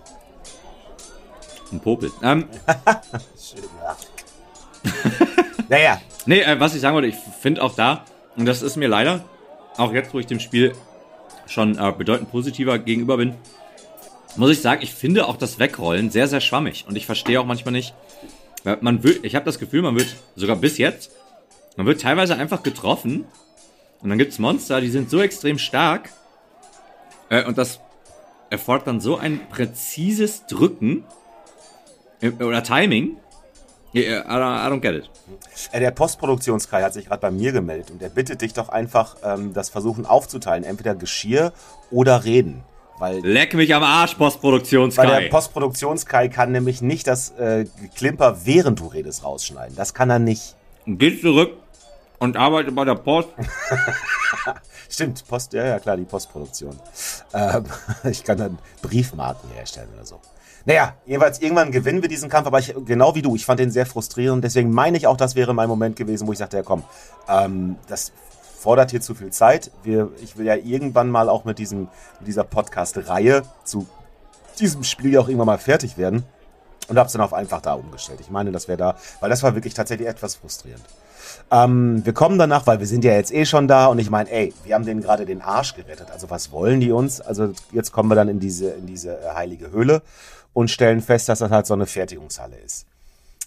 [1.72, 2.12] Ein Popel.
[2.22, 2.46] Ähm,
[5.68, 8.04] naja, nee, äh, was ich sagen wollte, ich finde auch da,
[8.37, 9.24] und das ist mir leider,
[9.76, 10.72] auch jetzt, wo ich dem Spiel
[11.46, 13.35] schon äh, bedeutend positiver gegenüber bin,
[14.37, 16.85] muss ich sagen, ich finde auch das Wegrollen sehr, sehr schwammig.
[16.88, 17.94] Und ich verstehe auch manchmal nicht,
[18.64, 21.12] weil man wird, ich habe das Gefühl, man wird, sogar bis jetzt,
[21.76, 23.26] man wird teilweise einfach getroffen.
[24.00, 26.11] Und dann gibt's Monster, die sind so extrem stark.
[27.28, 27.80] Äh, und das
[28.50, 31.04] erfordert dann so ein präzises Drücken
[32.20, 33.16] äh, oder Timing.
[33.94, 35.11] Yeah, I, don't, get it.
[35.72, 39.16] äh, der Postproduktionskai hat sich gerade bei mir gemeldet und der bittet dich doch einfach,
[39.22, 40.64] ähm, das versuchen aufzuteilen.
[40.64, 41.52] Entweder Geschirr
[41.90, 42.64] oder Reden.
[42.98, 45.28] Weil Leck mich am Arsch, Weil der Postproduktionskai.
[45.28, 49.76] Postproduktionskai kann nämlich nicht das äh, Klimper, während du redest, rausschneiden.
[49.76, 50.57] Das kann er nicht.
[50.87, 51.52] Geh zurück
[52.24, 53.28] und arbeite bei der Post.
[54.88, 56.78] Stimmt, Post, ja, ja klar, die Postproduktion.
[57.34, 57.64] Ähm,
[58.10, 60.20] ich kann dann Briefmarken herstellen oder so.
[60.64, 63.70] Naja, jedenfalls irgendwann gewinnen wir diesen Kampf, aber ich, genau wie du, ich fand den
[63.70, 64.42] sehr frustrierend.
[64.42, 66.82] Deswegen meine ich auch, das wäre mein Moment gewesen, wo ich sagte, ja komm,
[67.28, 68.12] ähm, das
[68.58, 69.70] fordert hier zu viel Zeit.
[69.82, 73.87] Wir, ich will ja irgendwann mal auch mit, diesem, mit dieser Podcast-Reihe zu
[74.58, 76.24] diesem Spiel ja auch irgendwann mal fertig werden.
[76.88, 78.20] Und hab's dann auf einfach da umgestellt.
[78.20, 80.84] Ich meine, das wäre da, weil das war wirklich tatsächlich etwas frustrierend.
[81.50, 84.30] Ähm, wir kommen danach, weil wir sind ja jetzt eh schon da und ich meine,
[84.30, 86.10] ey, wir haben denen gerade den Arsch gerettet.
[86.10, 87.20] Also was wollen die uns?
[87.20, 90.02] Also jetzt kommen wir dann in diese, in diese äh, heilige Höhle
[90.52, 92.87] und stellen fest, dass das halt so eine Fertigungshalle ist.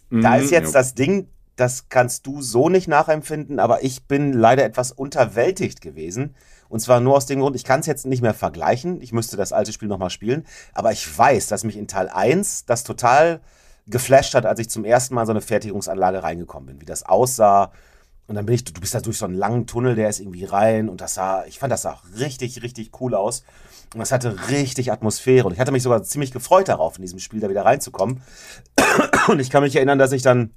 [0.10, 0.80] Da ist jetzt ja.
[0.80, 6.36] das Ding, das kannst du so nicht nachempfinden, aber ich bin leider etwas unterwältigt gewesen.
[6.70, 9.02] Und zwar nur aus dem Grund, ich kann es jetzt nicht mehr vergleichen.
[9.02, 10.46] Ich müsste das alte Spiel nochmal spielen.
[10.74, 13.40] Aber ich weiß, dass mich in Teil 1 das total
[13.88, 16.82] geflasht hat, als ich zum ersten Mal in so eine Fertigungsanlage reingekommen bin.
[16.82, 17.72] Wie das aussah.
[18.28, 20.44] Und dann bin ich, du bist da durch so einen langen Tunnel, der ist irgendwie
[20.44, 20.90] rein.
[20.90, 23.44] Und das sah, ich fand das sah richtig, richtig cool aus.
[23.94, 25.48] Und das hatte richtig Atmosphäre.
[25.48, 28.22] Und ich hatte mich sogar ziemlich gefreut darauf, in diesem Spiel da wieder reinzukommen.
[29.28, 30.52] Und ich kann mich erinnern, dass ich dann,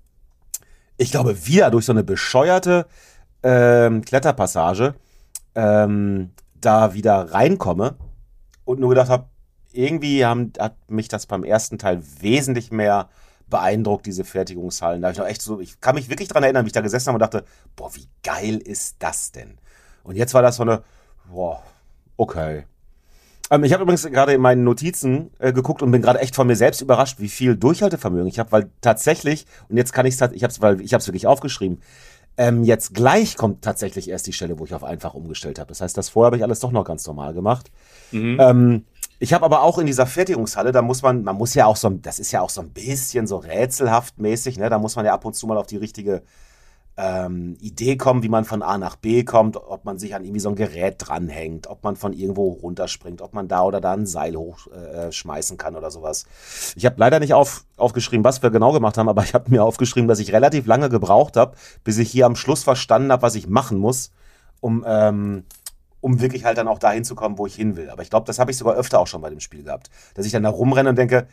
[0.96, 2.86] ich glaube, wieder durch so eine bescheuerte
[3.44, 4.94] ähm, Kletterpassage
[5.54, 7.96] ähm, da wieder reinkomme
[8.64, 9.26] und nur gedacht habe,
[9.72, 13.08] irgendwie haben, hat mich das beim ersten Teil wesentlich mehr
[13.48, 15.02] beeindruckt, diese Fertigungshallen.
[15.02, 16.80] Da hab ich noch echt so, ich kann mich wirklich dran erinnern, wie ich da
[16.80, 17.44] gesessen habe und dachte,
[17.76, 19.58] boah, wie geil ist das denn?
[20.04, 20.82] Und jetzt war das so eine,
[21.30, 21.62] boah,
[22.16, 22.64] okay.
[23.50, 26.46] Ähm, ich habe übrigens gerade in meinen Notizen äh, geguckt und bin gerade echt von
[26.46, 30.32] mir selbst überrascht, wie viel Durchhaltevermögen ich habe, weil tatsächlich, und jetzt kann ich es,
[30.32, 31.80] ich habe es, weil ich habe es wirklich aufgeschrieben,
[32.36, 35.68] ähm, jetzt gleich kommt tatsächlich erst die Stelle, wo ich auf einfach umgestellt habe.
[35.68, 37.70] Das heißt, das vorher habe ich alles doch noch ganz normal gemacht.
[38.40, 38.84] Ähm,
[39.22, 41.90] ich habe aber auch in dieser Fertigungshalle, da muss man, man muss ja auch so,
[41.90, 44.70] das ist ja auch so ein bisschen so rätselhaft mäßig, ne?
[44.70, 46.22] Da muss man ja ab und zu mal auf die richtige
[46.96, 50.40] ähm, Idee kommen, wie man von A nach B kommt, ob man sich an irgendwie
[50.40, 54.06] so ein Gerät dranhängt, ob man von irgendwo runterspringt, ob man da oder da ein
[54.06, 56.24] Seil hochschmeißen äh, kann oder sowas.
[56.74, 59.62] Ich habe leider nicht auf, aufgeschrieben, was wir genau gemacht haben, aber ich habe mir
[59.62, 63.34] aufgeschrieben, dass ich relativ lange gebraucht habe, bis ich hier am Schluss verstanden habe, was
[63.34, 64.12] ich machen muss,
[64.60, 65.44] um, ähm,
[66.00, 67.90] um wirklich halt dann auch dahin zu kommen, wo ich hin will.
[67.90, 70.26] Aber ich glaube, das habe ich sogar öfter auch schon bei dem Spiel gehabt, dass
[70.26, 71.26] ich dann da rumrenne und denke,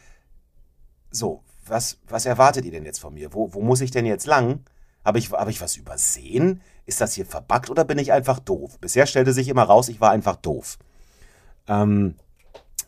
[1.11, 3.33] so, was, was erwartet ihr denn jetzt von mir?
[3.33, 4.61] Wo, wo muss ich denn jetzt lang?
[5.03, 6.61] Habe ich, hab ich was übersehen?
[6.85, 8.77] Ist das hier verbuggt oder bin ich einfach doof?
[8.79, 10.77] Bisher stellte sich immer raus, ich war einfach doof.
[11.67, 12.15] Ähm,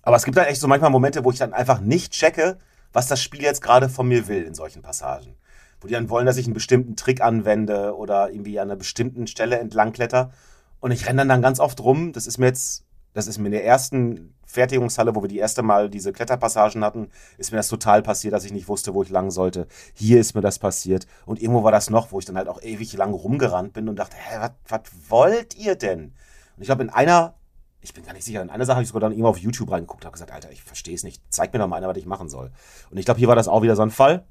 [0.01, 2.57] aber es gibt dann echt so manchmal Momente, wo ich dann einfach nicht checke,
[2.93, 5.35] was das Spiel jetzt gerade von mir will in solchen Passagen.
[5.81, 9.27] Wo die dann wollen, dass ich einen bestimmten Trick anwende oder irgendwie an einer bestimmten
[9.27, 10.31] Stelle entlang kletter.
[10.79, 12.13] Und ich renne dann, dann ganz oft rum.
[12.13, 15.61] Das ist mir jetzt das ist mir in der ersten Fertigungshalle, wo wir die erste
[15.61, 19.09] Mal diese Kletterpassagen hatten, ist mir das total passiert, dass ich nicht wusste, wo ich
[19.09, 19.67] lang sollte.
[19.93, 21.07] Hier ist mir das passiert.
[21.25, 23.97] Und irgendwo war das noch, wo ich dann halt auch ewig lang rumgerannt bin und
[23.97, 26.13] dachte, hä, was wollt ihr denn?
[26.55, 27.35] Und ich glaube, in einer,
[27.81, 29.71] ich bin gar nicht sicher, in einer Sache habe ich sogar dann irgendwo auf YouTube
[29.71, 31.21] reingeguckt, habe gesagt, Alter, ich verstehe es nicht.
[31.29, 32.51] Zeig mir doch mal einer, was ich machen soll.
[32.89, 34.25] Und ich glaube, hier war das auch wieder so ein Fall.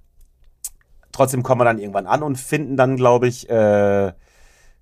[1.12, 4.12] Trotzdem kommen wir dann irgendwann an und finden dann, glaube ich, äh,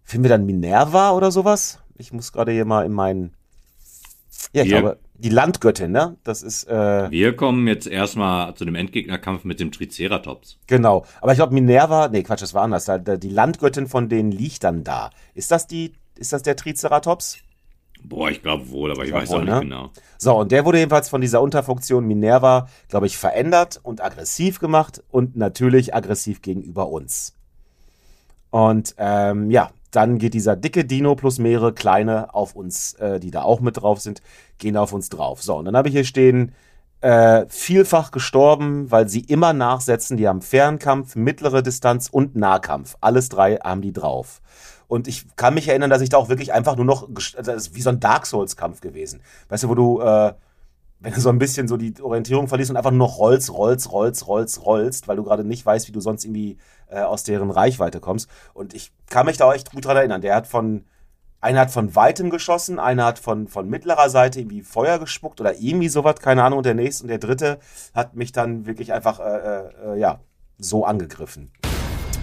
[0.07, 1.81] finden wir dann Minerva oder sowas?
[1.99, 3.37] Ich muss gerade hier mal in meinen
[4.53, 6.17] ja, ich wir, glaube, die Landgöttin, ne?
[6.25, 6.65] Das ist.
[6.65, 10.59] Äh, wir kommen jetzt erstmal zu dem Endgegnerkampf mit dem Triceratops.
[10.67, 11.05] Genau.
[11.21, 12.91] Aber ich glaube, Minerva, nee, Quatsch, das war anders.
[13.05, 15.11] Die Landgöttin von denen liegt dann da.
[15.35, 17.39] Ist das die, ist das der Triceratops?
[18.03, 19.61] Boah, ich glaube wohl, aber ich, ich weiß wohl, auch nicht ne?
[19.61, 19.91] genau.
[20.19, 25.03] So, und der wurde jedenfalls von dieser Unterfunktion Minerva, glaube ich, verändert und aggressiv gemacht
[25.11, 27.35] und natürlich aggressiv gegenüber uns.
[28.51, 33.31] Und ähm, ja, dann geht dieser dicke Dino plus mehrere kleine auf uns, äh, die
[33.31, 34.21] da auch mit drauf sind,
[34.59, 35.43] gehen auf uns drauf.
[35.43, 36.53] So, und dann habe ich hier stehen,
[37.01, 40.17] äh, vielfach gestorben, weil sie immer nachsetzen.
[40.17, 42.97] Die haben Fernkampf, mittlere Distanz und Nahkampf.
[43.01, 44.41] Alles drei haben die drauf.
[44.89, 47.69] Und ich kann mich erinnern, dass ich da auch wirklich einfach nur noch, also das
[47.69, 49.21] ist wie so ein Dark Souls-Kampf gewesen.
[49.49, 50.33] Weißt du, wo du, äh,
[50.99, 53.93] wenn du so ein bisschen so die Orientierung verlierst und einfach nur noch rollst, rollst,
[53.93, 56.57] rollst, rollst, rollst, weil du gerade nicht weißt, wie du sonst irgendwie
[56.89, 58.29] äh, aus deren Reichweite kommst.
[58.55, 60.23] Und ich kann mich da echt gut dran erinnern.
[60.23, 60.85] Der hat von,
[61.41, 65.59] einer hat von weitem geschossen, einer hat von, von mittlerer Seite irgendwie Feuer gespuckt oder
[65.61, 67.59] irgendwie sowas, keine Ahnung, und der nächste und der dritte
[67.95, 70.21] hat mich dann wirklich einfach, äh, äh, äh ja,
[70.59, 71.53] so angegriffen.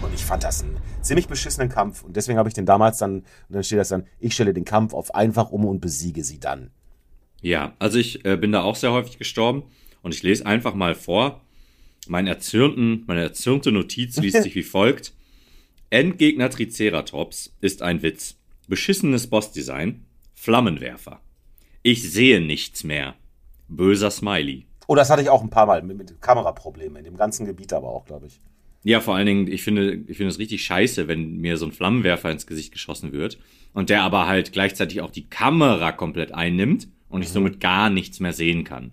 [0.02, 2.02] Und ich fand das einen ziemlich beschissenen Kampf.
[2.02, 4.64] Und deswegen habe ich den damals dann, und dann steht das dann, ich stelle den
[4.64, 6.72] Kampf auf einfach um und besiege sie dann.
[7.44, 9.64] Ja, also ich äh, bin da auch sehr häufig gestorben
[10.00, 11.42] und ich lese einfach mal vor.
[12.08, 15.12] Mein erzürnten, meine erzürnte Notiz liest sich wie folgt.
[15.90, 18.38] Endgegner Triceratops ist ein Witz.
[18.66, 20.06] Beschissenes Bossdesign.
[20.34, 21.20] Flammenwerfer.
[21.82, 23.14] Ich sehe nichts mehr.
[23.68, 24.64] Böser Smiley.
[24.86, 27.74] Oh, das hatte ich auch ein paar Mal mit, mit Kameraproblemen in dem ganzen Gebiet
[27.74, 28.40] aber auch, glaube ich.
[28.84, 31.72] Ja, vor allen Dingen, ich finde, ich finde es richtig scheiße, wenn mir so ein
[31.72, 33.38] Flammenwerfer ins Gesicht geschossen wird
[33.74, 38.18] und der aber halt gleichzeitig auch die Kamera komplett einnimmt und ich somit gar nichts
[38.18, 38.90] mehr sehen kann.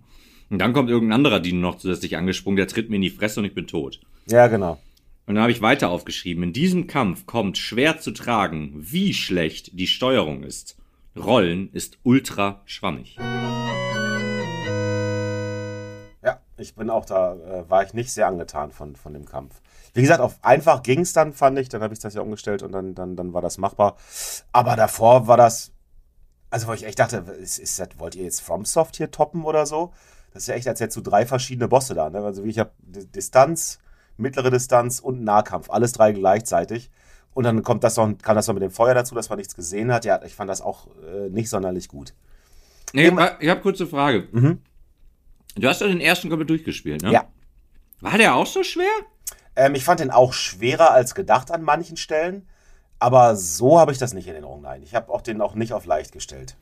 [0.52, 3.40] Und dann kommt irgendein anderer Dino noch zusätzlich angesprungen, der tritt mir in die Fresse
[3.40, 4.00] und ich bin tot.
[4.28, 4.80] Ja, genau.
[5.26, 9.80] Und dann habe ich weiter aufgeschrieben, in diesem Kampf kommt schwer zu tragen, wie schlecht
[9.80, 10.76] die Steuerung ist.
[11.18, 13.18] Rollen ist ultra schwammig.
[16.24, 19.62] Ja, ich bin auch da, äh, war ich nicht sehr angetan von, von dem Kampf.
[19.94, 21.70] Wie gesagt, auf einfach ging es dann, fand ich.
[21.70, 23.98] Dann habe ich das ja umgestellt und dann, dann, dann war das machbar.
[24.52, 25.72] Aber davor war das,
[26.52, 29.66] also, wo ich echt dachte, ist, ist das, wollt ihr jetzt FromSoft hier toppen oder
[29.66, 29.94] so?
[30.34, 32.10] Das ist ja echt, als hättest du drei verschiedene Bosse da.
[32.10, 32.20] Ne?
[32.20, 33.80] Also, ich habe Distanz,
[34.18, 35.70] mittlere Distanz und Nahkampf.
[35.70, 36.92] Alles drei gleichzeitig.
[37.34, 39.56] Und dann kommt das noch, kam das noch mit dem Feuer dazu, dass man nichts
[39.56, 40.04] gesehen hat.
[40.04, 42.14] Ja, ich fand das auch äh, nicht sonderlich gut.
[42.94, 43.08] Nee,
[43.40, 44.28] ich habe kurze Frage.
[44.32, 44.62] Mhm.
[45.56, 47.12] Du hast ja den ersten komplett durchgespielt, ne?
[47.12, 47.28] Ja.
[48.02, 48.92] War der auch so schwer?
[49.56, 52.48] Ähm, ich fand den auch schwerer als gedacht an manchen Stellen.
[53.02, 54.62] Aber so habe ich das nicht in Erinnerung.
[54.62, 56.56] Nein, ich habe auch den auch nicht auf leicht gestellt.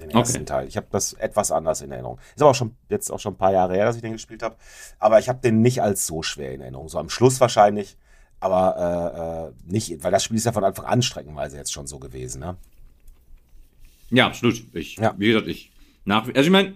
[0.00, 0.44] Den ersten okay.
[0.44, 0.66] Teil.
[0.66, 2.18] Ich habe das etwas anders in Erinnerung.
[2.34, 4.42] Ist aber auch schon jetzt auch schon ein paar Jahre her, dass ich den gespielt
[4.42, 4.56] habe.
[4.98, 6.88] Aber ich habe den nicht als so schwer in Erinnerung.
[6.88, 7.96] So am Schluss wahrscheinlich,
[8.40, 11.86] aber äh, äh, nicht, weil das Spiel ist ja von Anfang an streckenweise jetzt schon
[11.86, 12.40] so gewesen.
[12.40, 12.56] Ne?
[14.10, 14.60] Ja, absolut.
[14.74, 15.14] Ich, ja.
[15.16, 15.70] wie gesagt, ich
[16.04, 16.74] nach, also ich meine,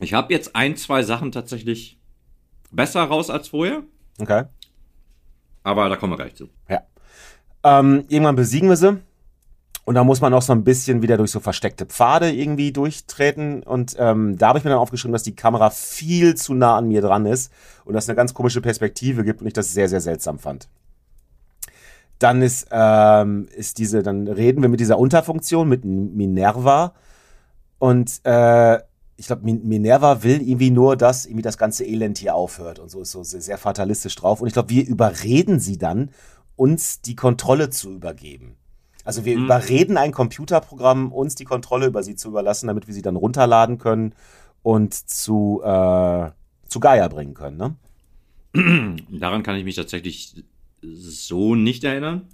[0.00, 1.98] ich habe jetzt ein, zwei Sachen tatsächlich
[2.70, 3.82] besser raus als vorher.
[4.18, 4.44] Okay.
[5.62, 6.48] Aber da kommen wir gleich zu.
[6.66, 6.82] Ja.
[7.64, 8.98] Ähm, irgendwann besiegen wir sie.
[9.86, 13.62] Und da muss man auch so ein bisschen wieder durch so versteckte Pfade irgendwie durchtreten.
[13.62, 16.88] Und ähm, da habe ich mir dann aufgeschrieben, dass die Kamera viel zu nah an
[16.88, 17.52] mir dran ist
[17.84, 20.68] und dass es eine ganz komische Perspektive gibt und ich das sehr, sehr seltsam fand.
[22.18, 26.94] Dann ist, ähm, ist diese, dann reden wir mit dieser Unterfunktion, mit Minerva.
[27.78, 28.78] Und äh,
[29.16, 33.02] ich glaube, Minerva will irgendwie nur, dass irgendwie das ganze Elend hier aufhört und so
[33.02, 34.40] ist so sehr, sehr fatalistisch drauf.
[34.40, 36.10] Und ich glaube, wir überreden sie dann
[36.56, 38.56] uns die Kontrolle zu übergeben.
[39.04, 39.44] Also wir Mhm.
[39.44, 43.78] überreden ein Computerprogramm, uns die Kontrolle über sie zu überlassen, damit wir sie dann runterladen
[43.78, 44.14] können
[44.62, 46.30] und zu, äh,
[46.68, 47.76] zu Gaia bringen können.
[48.54, 48.96] Ne?
[49.10, 50.34] Daran kann ich mich tatsächlich
[50.80, 52.28] so nicht erinnern.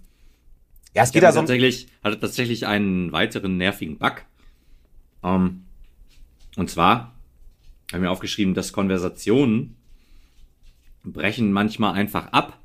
[0.94, 4.24] Ja, es geht da hatte so um, tatsächlich, hatte tatsächlich einen weiteren nervigen Bug.
[5.22, 5.64] Ähm,
[6.56, 7.14] und zwar
[7.90, 9.76] habe ich mir aufgeschrieben, dass Konversationen
[11.04, 12.59] brechen manchmal einfach ab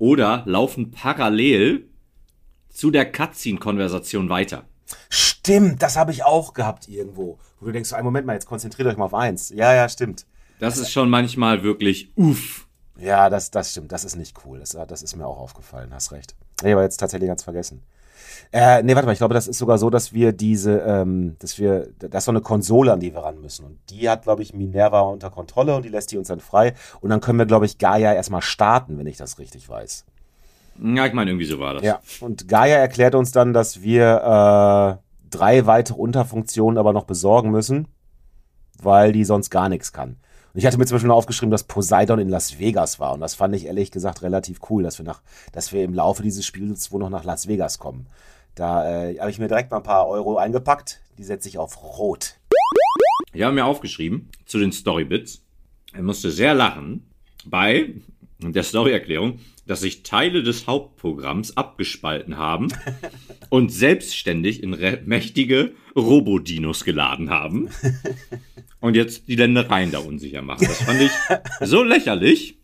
[0.00, 1.88] oder laufen parallel
[2.68, 4.64] zu der Cutscene-Konversation weiter.
[5.08, 7.38] Stimmt, das habe ich auch gehabt irgendwo.
[7.60, 9.50] Wo du denkst, einen Moment mal, jetzt konzentriert euch mal auf eins.
[9.50, 10.26] Ja, ja, stimmt.
[10.58, 12.66] Das ist schon manchmal wirklich uff.
[12.98, 13.92] Ja, das, das stimmt.
[13.92, 14.58] Das ist nicht cool.
[14.58, 15.92] Das, das ist mir auch aufgefallen.
[15.92, 16.34] Hast recht.
[16.62, 17.82] Nee, aber jetzt tatsächlich ganz vergessen.
[18.52, 19.12] Äh, nee, warte mal.
[19.12, 22.32] Ich glaube, das ist sogar so, dass wir diese, ähm, dass wir, das ist so
[22.32, 23.64] eine Konsole, an die wir ran müssen.
[23.64, 26.74] Und die hat, glaube ich, Minerva unter Kontrolle und die lässt die uns dann frei.
[27.00, 30.04] Und dann können wir, glaube ich, Gaia erstmal starten, wenn ich das richtig weiß.
[30.82, 31.82] Ja, ich meine, irgendwie so war das.
[31.82, 32.00] Ja.
[32.20, 37.88] Und Gaia erklärt uns dann, dass wir äh, drei weitere Unterfunktionen aber noch besorgen müssen,
[38.82, 40.16] weil die sonst gar nichts kann.
[40.52, 43.12] Und ich hatte mir zum Beispiel noch aufgeschrieben, dass Poseidon in Las Vegas war.
[43.14, 46.22] Und das fand ich ehrlich gesagt relativ cool, dass wir, nach, dass wir im Laufe
[46.22, 48.06] dieses Spiels wohl noch nach Las Vegas kommen.
[48.56, 51.00] Da äh, habe ich mir direkt mal ein paar Euro eingepackt.
[51.18, 52.36] Die setze ich auf Rot.
[53.32, 55.42] Ich habe mir aufgeschrieben zu den Storybits.
[55.92, 57.08] Er musste sehr lachen
[57.44, 57.94] bei
[58.40, 62.68] der Storyerklärung, dass sich Teile des Hauptprogramms abgespalten haben
[63.50, 67.68] und selbstständig in mächtige Robodinos geladen haben
[68.80, 70.66] und jetzt die Ländereien da unsicher machen.
[70.66, 71.10] Das fand ich
[71.60, 72.56] so lächerlich,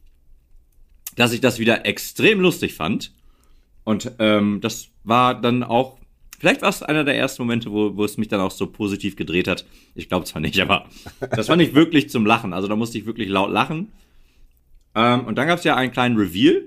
[1.16, 3.12] dass ich das wieder extrem lustig fand.
[3.84, 5.98] Und ähm, das war dann auch,
[6.38, 9.16] vielleicht war es einer der ersten Momente, wo, wo es mich dann auch so positiv
[9.16, 9.64] gedreht hat.
[9.94, 10.86] Ich glaube zwar nicht, aber
[11.20, 12.52] das fand ich wirklich zum Lachen.
[12.52, 13.92] Also da musste ich wirklich laut lachen.
[14.96, 16.64] Ähm, und dann gab es ja einen kleinen Reveal.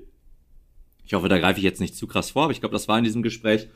[1.03, 2.97] Ich hoffe, da greife ich jetzt nicht zu krass vor, aber ich glaube, das war
[2.97, 3.67] in diesem Gespräch.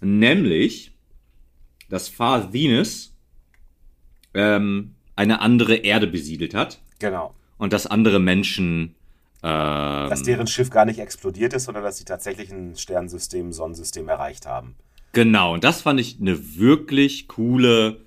[0.00, 0.92] Nämlich,
[1.90, 3.14] dass Far Venus
[4.34, 7.34] ähm, eine andere Erde besiedelt hat Genau.
[7.58, 8.94] und dass andere Menschen
[9.42, 14.08] ähm, Dass deren Schiff gar nicht explodiert ist, sondern dass sie tatsächlich ein Sternensystem, Sonnensystem
[14.08, 14.74] erreicht haben.
[15.12, 18.00] Genau, und das fand ich eine wirklich coole,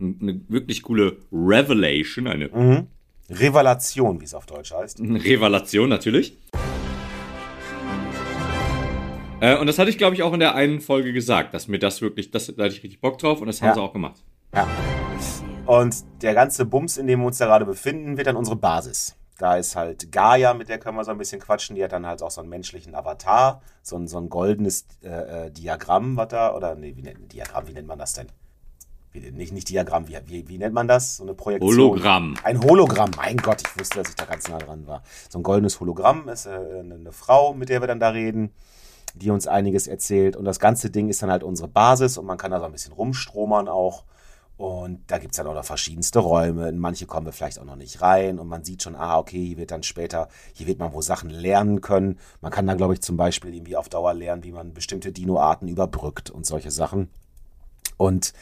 [0.00, 2.86] eine wirklich coole Revelation, eine Mhm.
[3.30, 5.00] Revelation, wie es auf Deutsch heißt.
[5.00, 6.36] Revelation natürlich.
[9.40, 11.78] Äh, und das hatte ich, glaube ich, auch in der einen Folge gesagt, dass mir
[11.78, 13.74] das wirklich, das, da hatte ich richtig Bock drauf und das haben Ja.
[13.74, 14.24] sie auch gemacht.
[14.54, 14.66] Ja.
[15.66, 19.14] Und der ganze Bums, in dem wir uns da gerade befinden, wird dann unsere Basis.
[19.38, 21.76] Da ist halt Gaia, mit der können wir so ein bisschen quatschen.
[21.76, 25.46] Die hat dann halt auch so einen menschlichen Avatar, so ein, so ein goldenes äh,
[25.46, 28.26] äh, Diagramm, was da, oder nee, wie nennt, Diagramm, wie nennt man das denn?
[29.14, 31.16] Nicht, nicht Diagramm, wie, wie, wie nennt man das?
[31.16, 31.70] So eine Projektion.
[31.70, 32.36] Hologramm.
[32.42, 35.02] Ein Hologramm, mein Gott, ich wusste, dass ich da ganz nah dran war.
[35.28, 38.52] So ein goldenes Hologramm ist äh, eine, Frau, mit der wir dann da reden,
[39.14, 40.36] die uns einiges erzählt.
[40.36, 42.72] Und das ganze Ding ist dann halt unsere Basis und man kann da so ein
[42.72, 44.04] bisschen rumstromern auch.
[44.58, 46.68] Und da gibt's dann auch noch verschiedenste Räume.
[46.68, 48.40] In manche kommen wir vielleicht auch noch nicht rein.
[48.40, 51.30] Und man sieht schon, ah, okay, hier wird dann später, hier wird man wo Sachen
[51.30, 52.18] lernen können.
[52.40, 55.68] Man kann dann, glaube ich, zum Beispiel irgendwie auf Dauer lernen, wie man bestimmte Dinoarten
[55.68, 57.08] überbrückt und solche Sachen.
[57.96, 58.32] Und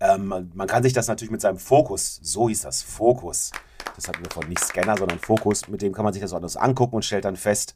[0.00, 3.52] ähm, man- kann sich das natürlich mit seinem Fokus, so hieß das, Fokus,
[3.94, 6.56] das hatten wir von nicht Scanner, sondern Fokus, mit dem kann man sich das alles
[6.56, 7.74] angucken und stellt dann fest,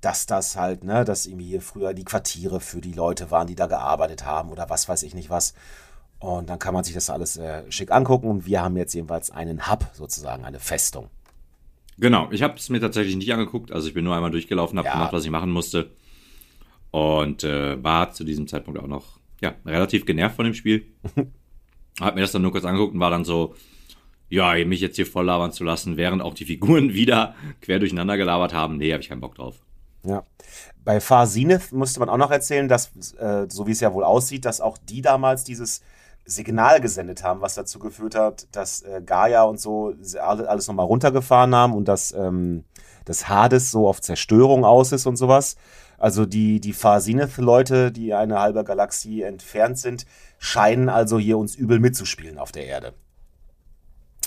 [0.00, 3.54] dass das halt, ne, dass irgendwie hier früher die Quartiere für die Leute waren, die
[3.54, 5.54] da gearbeitet haben oder was weiß ich nicht was.
[6.18, 9.30] Und dann kann man sich das alles äh, schick angucken und wir haben jetzt jedenfalls
[9.30, 11.08] einen Hub sozusagen, eine Festung.
[11.98, 14.88] Genau, ich habe es mir tatsächlich nicht angeguckt, also ich bin nur einmal durchgelaufen, habe
[14.88, 14.94] Ja.
[14.94, 15.90] gemacht, was ich machen musste
[16.90, 20.86] und äh, war zu diesem Zeitpunkt auch noch ja relativ genervt von dem Spiel.
[22.00, 23.54] hab mir das dann nur kurz angeguckt und war dann so,
[24.28, 28.16] ja, mich jetzt hier voll labern zu lassen, während auch die Figuren wieder quer durcheinander
[28.16, 29.56] gelabert haben, nee, habe ich keinen Bock drauf.
[30.04, 30.24] Ja.
[30.84, 34.02] Bei Far Zenith musste man auch noch erzählen, dass, äh, so wie es ja wohl
[34.04, 35.80] aussieht, dass auch die damals dieses
[36.24, 40.86] Signal gesendet haben, was dazu geführt hat, dass äh, Gaia und so alle- alles nochmal
[40.86, 42.64] runtergefahren haben und dass ähm,
[43.04, 45.56] das Hades so auf Zerstörung aus ist und sowas.
[45.98, 50.04] Also die, die Far Zenith-Leute, die eine halbe Galaxie entfernt sind,
[50.42, 52.94] scheinen also hier uns übel mitzuspielen auf der Erde.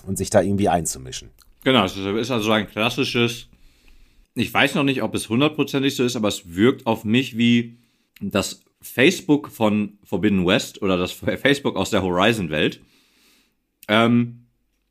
[0.08, 1.30] Und sich da irgendwie einzumischen.
[1.66, 3.50] Genau, es ist also ein klassisches,
[4.34, 7.80] ich weiß noch nicht, ob es hundertprozentig so ist, aber es wirkt auf mich wie
[8.22, 11.12] das Facebook von Forbidden West oder das
[11.42, 12.80] Facebook aus der Horizon-Welt
[13.90, 14.46] ähm,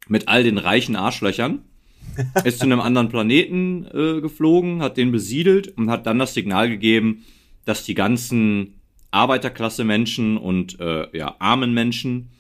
[0.08, 1.62] mit all den reichen Arschlöchern.
[2.44, 6.68] Ist zu einem anderen Planeten äh, geflogen, hat den besiedelt und hat dann das Signal
[6.68, 7.24] gegeben,
[7.64, 8.74] dass die ganzen
[9.14, 12.30] Arbeiterklasse-Menschen und äh, ja, armen Menschen,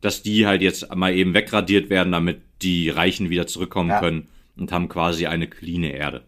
[0.00, 4.00] dass die halt jetzt mal eben wegradiert werden, damit die Reichen wieder zurückkommen Ja.
[4.00, 6.22] können und haben quasi eine cleane Erde.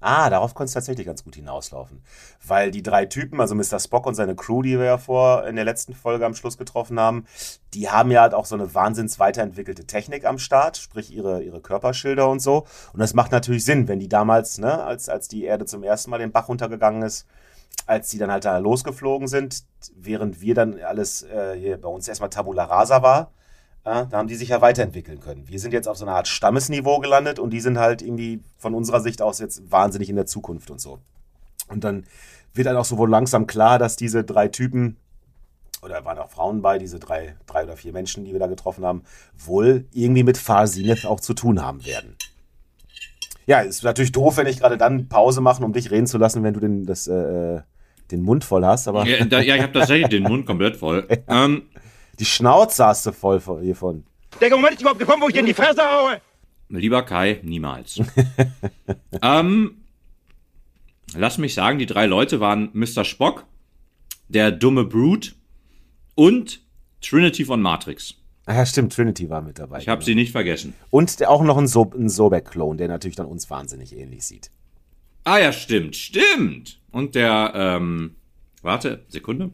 [0.00, 2.02] Ah, darauf konnte es tatsächlich ganz gut hinauslaufen.
[2.46, 3.80] Weil die drei Typen, also Mr.
[3.80, 7.00] Spock und seine Crew, die wir ja vor in der letzten Folge am Schluss getroffen
[7.00, 7.24] haben,
[7.72, 11.60] die haben ja halt auch so eine wahnsinns weiterentwickelte Technik am Start, sprich ihre, ihre
[11.60, 12.66] Körperschilder und so.
[12.92, 16.10] Und das macht natürlich Sinn, wenn die damals, ne, als, als die Erde zum ersten
[16.10, 17.26] Mal den Bach runtergegangen ist,
[17.86, 19.64] als die dann halt da losgeflogen sind,
[19.94, 23.30] während wir dann alles äh, hier bei uns erstmal Tabula Rasa war,
[23.84, 25.48] ja, da haben die sich ja weiterentwickeln können.
[25.48, 28.74] Wir sind jetzt auf so einer Art Stammesniveau gelandet und die sind halt irgendwie von
[28.74, 30.98] unserer Sicht aus jetzt wahnsinnig in der Zukunft und so.
[31.68, 32.04] Und dann
[32.52, 34.96] wird dann auch so wohl langsam klar, dass diese drei Typen,
[35.82, 38.84] oder waren auch Frauen bei, diese drei, drei oder vier Menschen, die wir da getroffen
[38.84, 39.04] haben,
[39.38, 42.16] wohl irgendwie mit Farsineth auch zu tun haben werden.
[43.46, 46.42] Ja, ist natürlich doof, wenn ich gerade dann Pause machen, um dich reden zu lassen,
[46.42, 47.60] wenn du den, das, äh,
[48.10, 51.06] den Mund voll hast, aber Ja, da, ja ich habe tatsächlich den Mund komplett voll.
[51.28, 51.62] Ähm,
[52.18, 54.04] die Schnauze hast du voll von- hiervon.
[54.40, 56.20] Der Moment ist überhaupt gekommen, wo ich dir in die Fresse haue.
[56.68, 58.00] lieber Kai, niemals.
[59.22, 59.76] ähm,
[61.14, 63.04] lass mich sagen, die drei Leute waren Mr.
[63.04, 63.44] Spock,
[64.28, 65.32] der dumme Brute
[66.14, 66.60] und
[67.00, 68.14] Trinity von Matrix.
[68.46, 69.78] Ah ja, stimmt, Trinity war mit dabei.
[69.80, 70.06] Ich habe genau.
[70.06, 70.72] sie nicht vergessen.
[70.90, 74.50] Und der- auch noch ein, so ein Sobek-Klon, der natürlich dann uns wahnsinnig ähnlich sieht.
[75.24, 76.80] Ah ja, stimmt, stimmt.
[76.92, 78.14] Und der, ähm,
[78.62, 79.50] warte, Sekunde.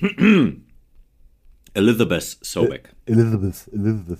[1.74, 2.94] Elizabeth Sobek.
[3.06, 4.18] Elizabeth, Elizabeth.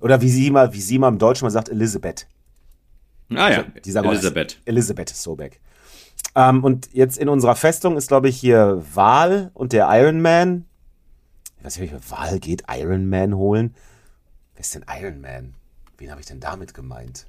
[0.00, 2.26] Oder wie sie mal, wie sie mal im Deutschen mal sagt, Elizabeth.
[3.30, 4.60] Ah ja, Die sagen auch Elisabeth.
[4.64, 5.60] Elizabeth Sobek.
[6.34, 10.64] Ähm, und jetzt in unserer Festung ist, glaube ich, hier Wal und der Iron Man.
[11.64, 13.74] Weiß nicht, welche Wal geht Iron Man holen.
[14.54, 15.54] Wer ist denn Iron Man?
[15.96, 17.26] Wen habe ich denn damit gemeint?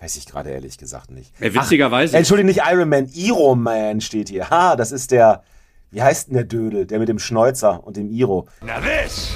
[0.00, 1.32] Weiß ich gerade ehrlich gesagt nicht.
[1.40, 4.50] Äh, witzigerweise- Ach, Entschuldigung, nicht Iron Man, Iro Man steht hier.
[4.50, 5.44] Ha, das ist der,
[5.92, 6.84] wie heißt denn der Dödel?
[6.86, 8.48] Der mit dem Schnäuzer und dem Iro.
[8.62, 9.30] Now this,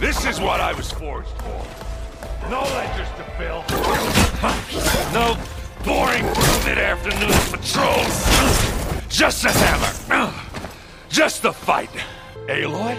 [0.00, 1.66] this is what I was forged for.
[2.50, 3.62] No ledgers to fill.
[5.12, 5.36] No
[5.84, 6.24] boring
[6.64, 8.24] mid-afternoon patrols.
[9.10, 10.32] Just a hammer.
[11.10, 11.90] Just the fight.
[12.48, 12.94] Aloy?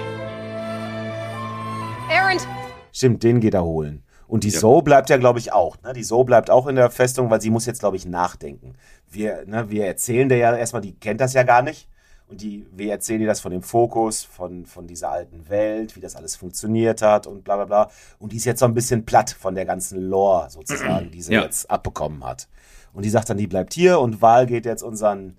[2.10, 2.47] Errand!
[2.91, 4.03] Stimmt, den geht er holen.
[4.28, 5.78] Und die Zoe bleibt ja, glaube ich, auch.
[5.84, 5.93] Ne?
[5.93, 8.74] Die Zoe bleibt auch in der Festung, weil sie muss jetzt, glaube ich, nachdenken.
[9.10, 11.88] Wir, ne, wir erzählen der ja erstmal, die kennt das ja gar nicht.
[12.28, 15.99] Und die, wir erzählen ihr das von dem Fokus, von, von dieser alten Welt, wie
[15.99, 17.91] das alles funktioniert hat und bla bla bla.
[18.18, 21.34] Und die ist jetzt so ein bisschen platt von der ganzen Lore sozusagen, die sie
[21.34, 21.43] Ja.
[21.43, 22.47] jetzt abbekommen hat.
[22.93, 25.38] Und die sagt dann, die bleibt hier und Val geht jetzt unseren,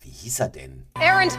[0.00, 0.86] wie hieß er denn?
[0.98, 1.38] Errand!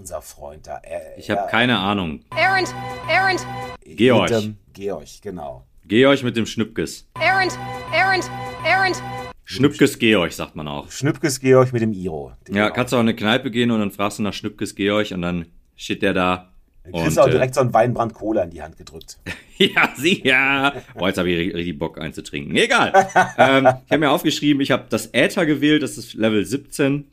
[0.00, 0.78] Unser Freund da.
[0.82, 2.20] Er, Ich habe keine Ahnung.
[2.34, 2.74] Errand!
[3.06, 3.46] Errand!
[3.84, 4.30] Georg.
[4.30, 5.66] Edem- Georg, genau.
[5.86, 7.06] Georg mit dem Schnüppkes.
[7.20, 7.52] Errand!
[7.92, 8.30] Errand!
[8.66, 9.02] Errand!
[9.44, 10.90] Schnüppkes Georg, sagt man auch.
[10.90, 12.32] Schnüppkes Georg mit dem Iro.
[12.48, 12.74] Den Ja, genau.
[12.76, 15.20] kannst du auch in eine Kneipe gehen und dann fragst du nach Schnüppkes Georg und
[15.20, 15.44] dann
[15.76, 16.50] steht der da.
[16.84, 19.18] Dann kriegst Und, du auch äh, direkt so einen Weinbrand Cola in die Hand gedrückt.
[19.58, 20.72] Ja, sie, ja.
[20.94, 22.56] Oh, jetzt habe ich ri- richtig Bock einzutrinken.
[22.56, 22.94] Egal.
[23.36, 27.06] ähm, ich habe mir aufgeschrieben, ich habe das Äther gewählt, das ist Level 17.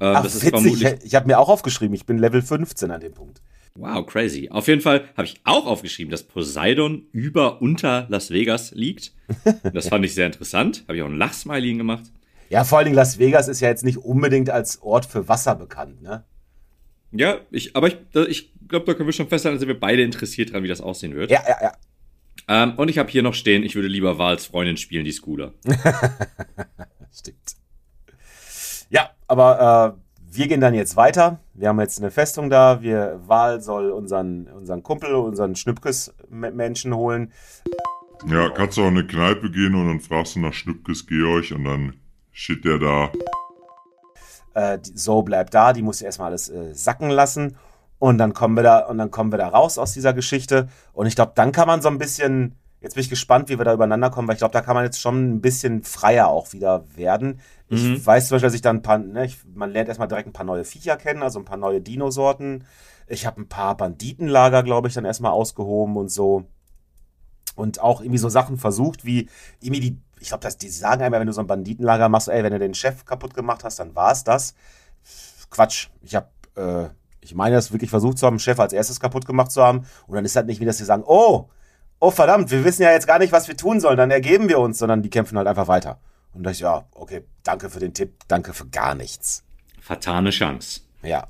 [0.00, 0.50] Ähm, Ach, das ist witzig.
[0.50, 0.92] vermutlich.
[1.00, 3.42] Ich, ich habe mir auch aufgeschrieben, ich bin Level 15 an dem Punkt.
[3.74, 4.48] Wow, crazy.
[4.50, 9.12] Auf jeden Fall habe ich auch aufgeschrieben, dass Poseidon über unter Las Vegas liegt.
[9.72, 10.84] Das fand ich sehr interessant.
[10.88, 12.04] Habe ich auch ein Lachsmiley gemacht.
[12.50, 15.54] Ja, vor allen Dingen Las Vegas ist ja jetzt nicht unbedingt als Ort für Wasser
[15.54, 16.24] bekannt, ne?
[17.12, 17.96] Ja, ich, aber ich,
[18.28, 21.14] ich glaube, da können wir schon festhalten, sind wir beide interessiert dran, wie das aussehen
[21.14, 21.30] wird.
[21.30, 21.72] Ja, ja, ja.
[22.48, 25.54] Ähm, und ich habe hier noch stehen, ich würde lieber Wals Freundin spielen, die Scooter.
[27.12, 27.56] Stimmt.
[28.90, 31.40] Ja, aber äh, wir gehen dann jetzt weiter.
[31.54, 32.82] Wir haben jetzt eine Festung da.
[32.82, 37.32] Wir, Wahl soll unseren, unseren Kumpel, unseren Schnüppkes-Menschen holen.
[38.26, 41.50] Ja, kannst du auch in eine Kneipe gehen und dann fragst du nach Schnüppkes Georg
[41.52, 41.94] und dann
[42.32, 43.12] steht der da.
[44.54, 47.56] Äh, Zoe bleibt da, die muss erstmal alles äh, sacken lassen.
[48.00, 50.68] Und dann kommen wir da, und dann kommen wir da raus aus dieser Geschichte.
[50.92, 53.64] Und ich glaube, dann kann man so ein bisschen, jetzt bin ich gespannt, wie wir
[53.64, 56.52] da übereinander kommen, weil ich glaube, da kann man jetzt schon ein bisschen freier auch
[56.52, 57.40] wieder werden.
[57.70, 60.26] Ich weiß zum Beispiel, dass ich dann ein paar, ne, ich, man lernt erstmal direkt
[60.26, 62.64] ein paar neue Viecher kennen, also ein paar neue Dinosorten.
[63.06, 66.46] Ich habe ein paar Banditenlager, glaube ich, dann erstmal ausgehoben und so.
[67.56, 69.28] Und auch irgendwie so Sachen versucht, wie
[69.60, 72.52] irgendwie die, ich glaube, die sagen einmal, wenn du so ein Banditenlager machst, ey, wenn
[72.52, 74.54] du den Chef kaputt gemacht hast, dann war es das.
[75.50, 75.88] Quatsch.
[76.02, 76.88] Ich habe, äh,
[77.20, 79.84] ich meine, das wirklich versucht zu haben, den Chef als erstes kaputt gemacht zu haben.
[80.06, 81.48] Und dann ist halt nicht wie, dass sie sagen, oh,
[82.00, 84.58] oh verdammt, wir wissen ja jetzt gar nicht, was wir tun sollen, dann ergeben wir
[84.58, 86.00] uns, sondern die kämpfen halt einfach weiter.
[86.32, 89.44] Und da ich, ja, okay, danke für den Tipp, danke für gar nichts.
[89.80, 90.82] Vertane Chance.
[91.02, 91.28] Ja.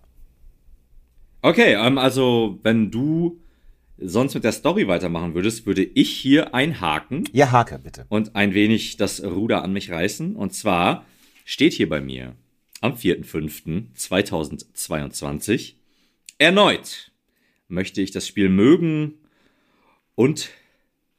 [1.43, 3.39] Okay, ähm, also wenn du
[3.97, 8.07] sonst mit der Story weitermachen würdest, würde ich hier einhaken Ja, Hake, bitte.
[8.09, 10.37] und ein wenig das Ruder an mich reißen.
[10.37, 11.05] Und zwar
[11.45, 12.35] steht hier bei mir
[12.81, 15.75] am 4.5.2022
[16.39, 17.11] erneut
[17.69, 19.15] möchte ich das Spiel mögen
[20.15, 20.51] und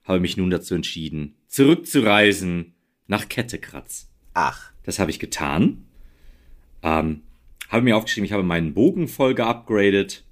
[0.10, 2.74] habe mich nun dazu entschieden, zurückzureisen
[3.08, 4.10] nach Kettekratz.
[4.34, 4.72] Ach.
[4.84, 5.86] Das habe ich getan.
[6.82, 7.22] Ähm,
[7.70, 10.26] habe mir aufgeschrieben, ich habe meinen Bogen voll geupgradet.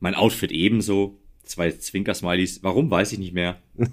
[0.00, 1.18] Mein Outfit ebenso.
[1.42, 2.62] Zwei Zwinker-Smileys.
[2.62, 3.60] Warum, weiß ich nicht mehr.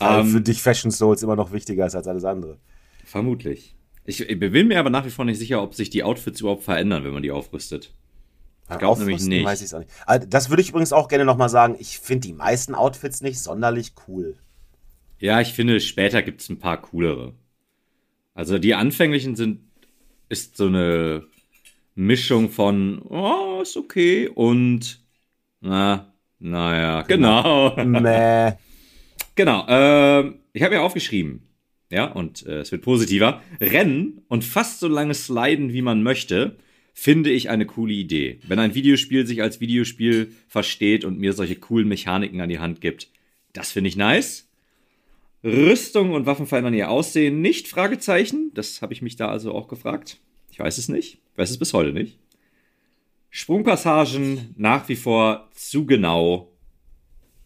[0.00, 2.58] Ähm, für dich Fashion Souls immer noch wichtiger ist als alles andere.
[3.04, 3.76] Vermutlich.
[4.04, 6.64] Ich, ich bin mir aber nach wie vor nicht sicher, ob sich die Outfits überhaupt
[6.64, 7.92] verändern, wenn man die aufrüstet.
[8.72, 9.44] Ich glaube nämlich nicht.
[9.44, 9.90] Weiß ich's auch nicht.
[10.06, 11.76] Ah, Das würde ich übrigens auch gerne nochmal sagen.
[11.78, 14.36] Ich finde die meisten Outfits nicht sonderlich cool.
[15.18, 17.34] Ja, ich finde, später gibt es ein paar coolere.
[18.34, 19.60] Also die anfänglichen sind,
[20.28, 21.24] ist so eine
[21.94, 25.00] Mischung von, oh, ist okay und,
[25.60, 27.76] na, naja, genau.
[27.76, 28.52] Mäh.
[29.34, 31.48] Genau, ähm, ich habe ja aufgeschrieben,
[31.88, 33.40] ja, und äh, es wird positiver.
[33.62, 36.56] Rennen und fast so lange sliden, wie man möchte,
[36.92, 38.38] finde ich eine coole Idee.
[38.46, 42.80] Wenn ein Videospiel sich als Videospiel versteht und mir solche coolen Mechaniken an die Hand
[42.80, 43.08] gibt,
[43.52, 44.48] das finde ich nice.
[45.44, 47.68] Rüstung und Waffen verändern ihr Aussehen nicht?
[47.68, 48.52] Fragezeichen.
[48.54, 50.18] Das habe ich mich da also auch gefragt.
[50.50, 51.18] Ich weiß es nicht.
[51.32, 52.18] Ich weiß es bis heute nicht.
[53.30, 56.52] Sprungpassagen nach wie vor zu genau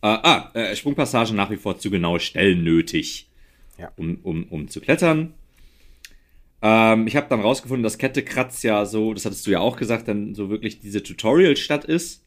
[0.02, 3.28] äh, ah, äh, Sprungpassagen nach wie vor zu genaue Stellen nötig,
[3.78, 3.92] Ja.
[3.96, 5.34] um, um, um zu klettern.
[6.62, 9.76] Ähm, ich habe dann rausgefunden, dass Kette Kratz ja so, das hattest du ja auch
[9.76, 12.24] gesagt, dann so wirklich diese Tutorial-Stadt ist.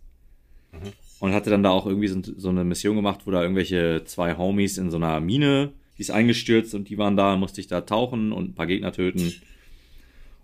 [1.19, 4.38] Und hatte dann da auch irgendwie so, so eine Mission gemacht, wo da irgendwelche zwei
[4.38, 7.82] Homies in so einer Mine, die ist eingestürzt und die waren da, musste ich da
[7.82, 9.34] tauchen und ein paar Gegner töten.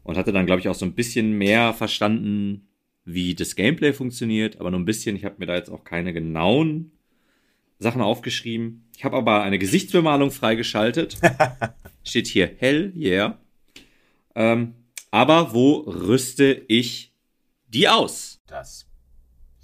[0.04, 2.68] Und hatte dann, glaube ich, auch so ein bisschen mehr verstanden,
[3.06, 5.16] wie das Gameplay funktioniert, aber nur ein bisschen.
[5.16, 6.92] Ich habe mir da jetzt auch keine genauen
[7.80, 8.88] Sachen aufgeschrieben.
[8.98, 11.18] Ich habe aber eine Gesichtsbemalung freigeschaltet.
[12.04, 13.40] Steht hier hell, yeah.
[14.36, 14.76] Ähm,
[15.12, 17.14] aber wo rüste ich
[17.68, 18.42] die aus?
[18.48, 18.86] Das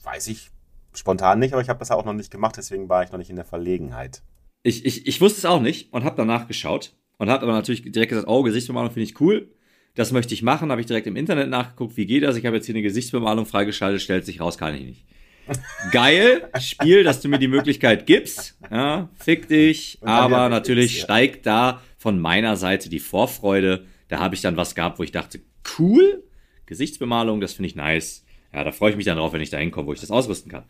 [0.03, 0.49] weiß ich
[0.93, 3.29] spontan nicht, aber ich habe das auch noch nicht gemacht, deswegen war ich noch nicht
[3.29, 4.21] in der Verlegenheit.
[4.63, 7.83] Ich, ich, ich wusste es auch nicht und habe danach geschaut und habe aber natürlich
[7.91, 9.49] direkt gesagt, oh, Gesichtsbemalung finde ich cool.
[9.95, 10.71] Das möchte ich machen.
[10.71, 12.37] Habe ich direkt im Internet nachgeguckt, wie geht das?
[12.37, 15.05] Ich habe jetzt hier eine Gesichtsbemalung freigeschaltet, stellt sich raus, kann ich nicht.
[15.91, 18.57] Geil, Spiel, dass du mir die Möglichkeit gibst.
[18.69, 19.97] Ja, fick dich.
[20.01, 23.85] Aber natürlich steigt da von meiner Seite die Vorfreude.
[24.11, 25.39] Da habe ich dann was gehabt, wo ich dachte,
[25.79, 26.21] cool,
[26.65, 28.25] Gesichtsbemalung, das finde ich nice.
[28.51, 30.51] Ja, da freue ich mich dann drauf, wenn ich da hinkomme, wo ich das ausrüsten
[30.51, 30.65] kann.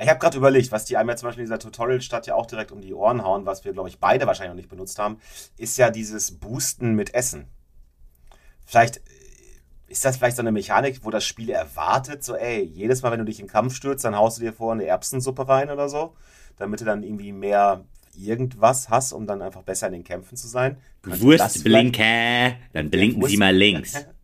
[0.00, 2.46] Ich habe gerade überlegt, was die einem ja zum Beispiel in dieser Tutorial-Stadt ja auch
[2.46, 5.20] direkt um die Ohren hauen, was wir, glaube ich, beide wahrscheinlich noch nicht benutzt haben,
[5.56, 7.46] ist ja dieses Boosten mit Essen.
[8.64, 9.00] Vielleicht äh,
[9.86, 13.20] ist das vielleicht so eine Mechanik, wo das Spiel erwartet, so, ey, jedes Mal, wenn
[13.20, 16.16] du dich in Kampf stürzt, dann haust du dir vorher eine Erbsensuppe rein oder so,
[16.56, 17.84] damit du dann irgendwie mehr
[18.18, 20.76] irgendwas hast, um dann einfach besser in den Kämpfen zu sein.
[21.02, 23.94] Vielleicht- Wurstblinker, dann blinken Sie mal links.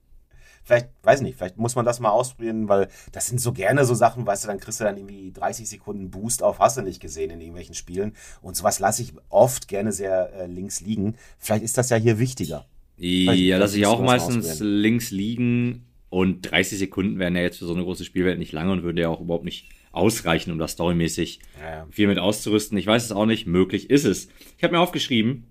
[0.64, 3.94] Vielleicht, weiß nicht, vielleicht muss man das mal ausprobieren, weil das sind so gerne so
[3.94, 7.00] Sachen, weißt du, dann kriegst du dann irgendwie 30 Sekunden Boost auf, hast du nicht
[7.00, 8.12] gesehen in irgendwelchen Spielen.
[8.42, 11.16] Und sowas lasse ich oft gerne sehr äh, links liegen.
[11.38, 12.64] Vielleicht ist das ja hier wichtiger.
[12.96, 17.74] Ja, lasse ich auch meistens links liegen und 30 Sekunden wären ja jetzt für so
[17.74, 21.38] eine große Spielwelt nicht lange und würden ja auch überhaupt nicht ausreichen, um das storymäßig
[21.60, 22.76] Ja, viel mit auszurüsten.
[22.78, 24.28] Ich weiß es auch nicht, möglich ist es.
[24.58, 25.46] Ich habe mir aufgeschrieben,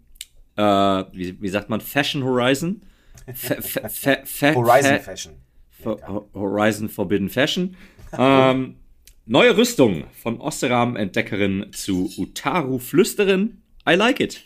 [0.57, 2.81] äh, wie, wie sagt man, Fashion Horizon?
[3.33, 3.89] Fa fa
[4.25, 5.33] fa Horizon fa Fashion.
[5.85, 7.75] Ho- Horizon Forbidden Fashion.
[8.17, 8.75] ähm,
[9.25, 13.61] neue Rüstung von Osteram Entdeckerin zu Utaru Flüsterin.
[13.89, 14.43] I like it.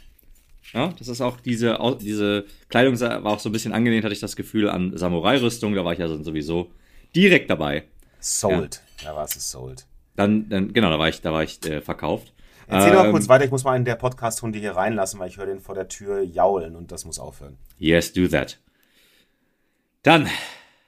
[0.74, 4.20] Ja, das ist auch diese, diese Kleidung war auch so ein bisschen angelehnt, hatte ich
[4.20, 5.74] das Gefühl, an Samurai-Rüstung.
[5.76, 6.72] Da war ich ja dann sowieso
[7.16, 7.84] direkt dabei.
[8.20, 8.82] Sold.
[9.04, 9.86] Da war es Sold.
[10.16, 12.34] Dann, dann, genau, da war ich, da war ich äh, verkauft.
[12.68, 15.30] Erzähl doch mal Ähm, kurz weiter, ich muss mal einen der Podcast-Hunde hier reinlassen, weil
[15.30, 17.58] ich höre den vor der Tür jaulen und das muss aufhören.
[17.78, 18.60] Yes, do that.
[20.04, 20.28] Dann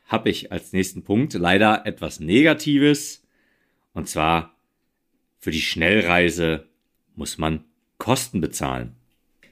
[0.06, 3.24] habe ich als nächsten Punkt leider etwas Negatives.
[3.94, 4.56] Und zwar,
[5.40, 6.66] für die Schnellreise
[7.16, 7.64] muss man
[7.98, 8.96] Kosten bezahlen.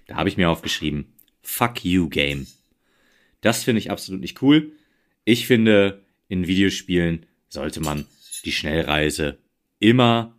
[0.08, 2.48] Da habe ich mir aufgeschrieben, fuck you Game.
[3.42, 4.72] Das finde ich absolut nicht cool.
[5.26, 8.06] Ich finde, in Videospielen sollte man
[8.46, 9.40] die Schnellreise
[9.80, 10.36] immer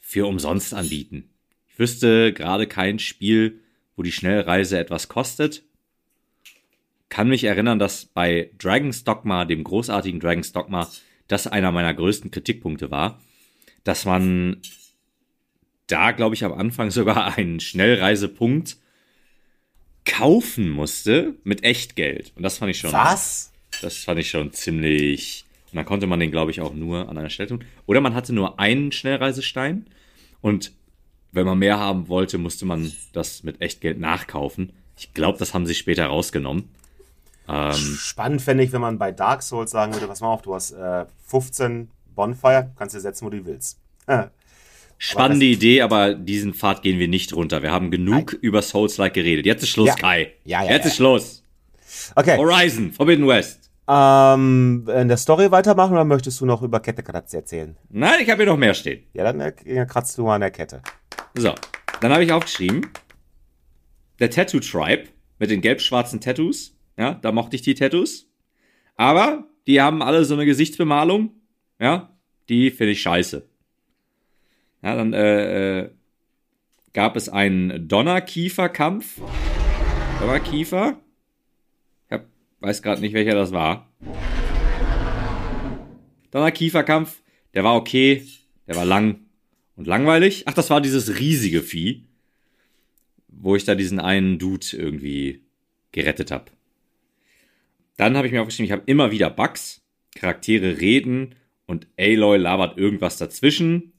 [0.00, 1.30] für umsonst anbieten.
[1.68, 3.60] Ich wüsste gerade kein Spiel,
[3.96, 5.62] wo die Schnellreise etwas kostet.
[7.08, 10.90] Kann mich erinnern, dass bei Dragon's Dogma, dem großartigen Dragon's Dogma,
[11.28, 13.20] das einer meiner größten Kritikpunkte war,
[13.82, 14.60] dass man
[15.86, 18.76] da, glaube ich, am Anfang sogar einen Schnellreisepunkt
[20.04, 22.32] kaufen musste mit Echtgeld.
[22.36, 22.92] Und das fand ich schon.
[22.92, 23.52] Was?
[23.80, 25.43] Das fand ich schon ziemlich.
[25.74, 27.64] Und dann konnte man den, glaube ich, auch nur an einer Stelle tun.
[27.86, 29.86] Oder man hatte nur einen Schnellreisestein.
[30.40, 30.70] Und
[31.32, 34.72] wenn man mehr haben wollte, musste man das mit Echtgeld nachkaufen.
[34.96, 36.68] Ich glaube, das haben sie später rausgenommen.
[37.48, 40.54] Ähm, Spannend fände ich, wenn man bei Dark Souls sagen würde, pass mal auf, du
[40.54, 43.80] hast äh, 15 Bonfire, kannst dir setzen, wo du willst.
[44.98, 47.64] Spannende Idee, aber diesen Pfad gehen wir nicht runter.
[47.64, 49.44] Wir haben genug über Souls-like geredet.
[49.44, 49.94] Jetzt ist Schluss, Ja.
[49.96, 50.34] Kai.
[50.44, 51.42] Ja, ja, Jetzt ist Schluss.
[52.14, 52.36] Okay.
[52.38, 53.63] Horizon, Forbidden West.
[53.86, 57.76] Ähm, in der Story weitermachen oder möchtest du noch über Kette Kratz erzählen?
[57.90, 59.06] Nein, ich habe hier noch mehr stehen.
[59.12, 60.82] Ja, dann äh, kratzt du mal an der Kette.
[61.34, 61.54] So,
[62.00, 62.86] dann habe ich aufgeschrieben,
[64.20, 65.08] der Tattoo Tribe
[65.38, 66.76] mit den gelb-schwarzen Tattoos.
[66.96, 68.30] Ja, da mochte ich die Tattoos.
[68.96, 71.32] Aber die haben alle so eine Gesichtsbemalung.
[71.78, 72.16] Ja,
[72.48, 73.46] die finde ich scheiße.
[74.82, 75.90] Ja, dann äh, äh,
[76.92, 79.20] gab es einen Donnerkiefer-Kampf.
[80.20, 81.00] Donnerkiefer.
[82.64, 83.92] Weiß gerade nicht, welcher das war.
[86.30, 87.20] Donnerkieferkampf,
[87.52, 88.26] der war okay,
[88.66, 89.26] der war lang
[89.76, 90.44] und langweilig.
[90.46, 92.06] Ach, das war dieses riesige Vieh,
[93.28, 95.42] wo ich da diesen einen Dude irgendwie
[95.92, 96.52] gerettet habe.
[97.98, 99.84] Dann habe ich mir aufgeschrieben, ich habe immer wieder Bugs,
[100.14, 101.34] Charaktere reden
[101.66, 103.92] und Aloy labert irgendwas dazwischen.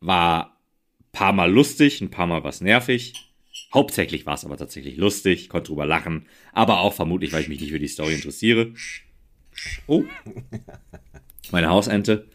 [0.00, 0.58] War
[1.00, 3.29] ein paar Mal lustig, ein paar Mal was nervig.
[3.72, 7.60] Hauptsächlich war es aber tatsächlich lustig, konnte drüber lachen, aber auch vermutlich, weil ich mich
[7.60, 8.72] nicht für die Story interessiere.
[9.86, 10.04] Oh,
[11.52, 12.26] meine Hausente.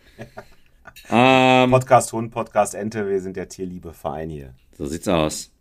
[1.09, 4.53] Ähm, Podcast Hund, Podcast Ente, wir sind der Tierliebe-Verein hier.
[4.77, 5.51] so sieht's aus.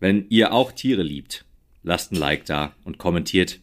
[0.00, 1.44] Wenn ihr auch Tiere liebt,
[1.82, 3.60] lasst ein Like da und kommentiert,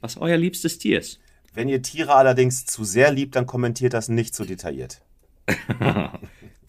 [0.00, 1.20] was euer liebstes Tier ist.
[1.54, 5.00] Wenn ihr Tiere allerdings zu sehr liebt, dann kommentiert das nicht so detailliert.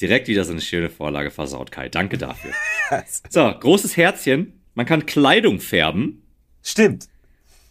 [0.03, 1.87] Direkt wieder so eine schöne Vorlage versaut, Kai.
[1.87, 2.51] Danke dafür.
[3.29, 4.61] So, großes Herzchen.
[4.73, 6.21] Man kann Kleidung färben.
[6.61, 7.07] Stimmt,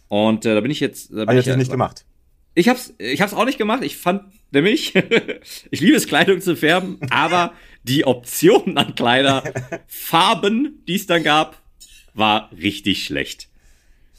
[0.07, 1.11] Und äh, da bin ich jetzt.
[1.11, 2.05] Da bin aber ich das nicht gemacht.
[2.55, 3.83] Ich hab's, ich hab's auch nicht gemacht.
[3.83, 4.95] Ich fand nämlich,
[5.71, 7.53] ich liebe es, Kleidung zu färben, aber
[7.83, 11.61] die Option an Kleiderfarben, die es dann gab,
[12.15, 13.47] war richtig schlecht.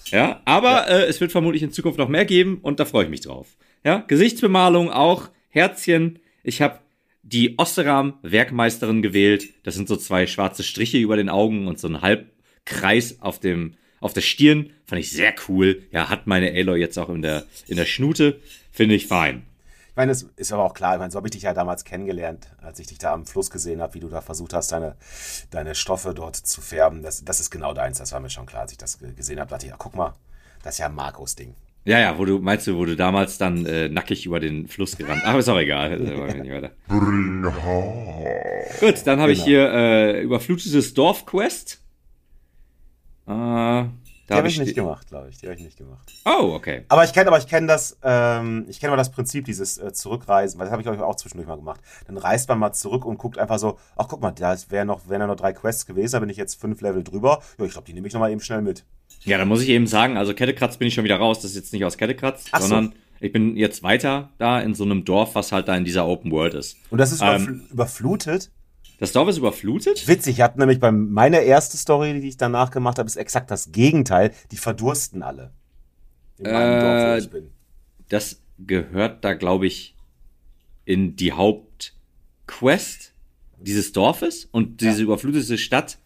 [0.07, 3.11] Ja, aber äh, es wird vermutlich in Zukunft noch mehr geben und da freue ich
[3.11, 3.49] mich drauf.
[3.83, 6.21] Ja, Gesichtsbemalung auch, Herzchen.
[6.45, 6.79] Ich habe
[7.25, 9.49] die Osseram Werkmeisterin gewählt.
[9.65, 13.75] Das sind so zwei schwarze Striche über den Augen und so ein Halbkreis auf dem
[14.01, 14.71] auf der Stirn.
[14.87, 15.83] Fand ich sehr cool.
[15.91, 18.41] Ja, hat meine Aloy jetzt auch in der in der Schnute.
[18.71, 19.47] Finde ich fein.
[19.89, 21.85] Ich meine, es ist aber auch klar, ich meine, so habe ich dich ja damals
[21.85, 24.97] kennengelernt, als ich dich da am Fluss gesehen habe, wie du da versucht hast, deine,
[25.51, 27.03] deine Stoffe dort zu färben.
[27.03, 29.39] Das, das ist genau deins, das war mir schon klar, als ich das ge- gesehen
[29.39, 29.49] habe.
[29.51, 30.15] Da dachte ich, ja, guck mal,
[30.65, 31.55] das ist ja Markus Ding.
[31.87, 34.97] Ja, ja, wo du meinst du, wo du damals dann äh, nackig über den Fluss
[34.97, 35.21] gerannt.
[35.25, 36.01] Ach, ist auch egal.
[36.01, 36.71] Weiter.
[38.81, 39.47] Gut, dann habe ich Genau.
[39.49, 41.83] hier äh, überflutetes Dorfquest.
[43.27, 43.89] Äh, da
[44.27, 45.37] Die hab habe ich nicht gemacht, glaube ich.
[45.39, 46.11] Die habe ich nicht gemacht.
[46.25, 46.85] Oh, okay.
[46.89, 49.93] Aber ich kenne, aber ich kenne das, ähm, ich kenne aber das Prinzip dieses äh,
[49.93, 51.81] Zurückreisen, weil das habe ich glaube ich auch zwischendurch mal gemacht.
[52.07, 55.09] Dann reist man mal zurück und guckt einfach so, ach guck mal, da wären noch,
[55.11, 57.43] wären ja noch drei Quests gewesen, da bin ich jetzt fünf Level drüber.
[57.59, 58.85] Ja, ich glaube, die nehme ich noch mal eben schnell mit.
[59.25, 61.41] Ja, dann muss ich eben sagen, also Kettekratz bin ich schon wieder raus.
[61.41, 62.59] Das ist jetzt nicht aus Kettekratz, so.
[62.67, 66.07] sondern ich bin jetzt weiter da in so einem Dorf, was halt da in dieser
[66.07, 66.77] Open World ist.
[66.91, 67.29] Und das ist Ähm.
[67.29, 68.51] überfl überflutet.
[69.01, 70.07] Das Dorf ist überflutet?
[70.07, 73.51] Witzig, ich hatte nämlich bei meiner erste Story, die ich danach gemacht habe, ist exakt
[73.51, 74.33] das Gegenteil.
[74.53, 75.53] Die verdursten alle.
[76.39, 77.51] In meinem Äh, Dorf, wo ich bin.
[78.09, 79.97] Das gehört da, glaube ich,
[80.85, 83.13] in die Hauptquest
[83.59, 85.99] dieses Dorfes und diese überflutete Stadt,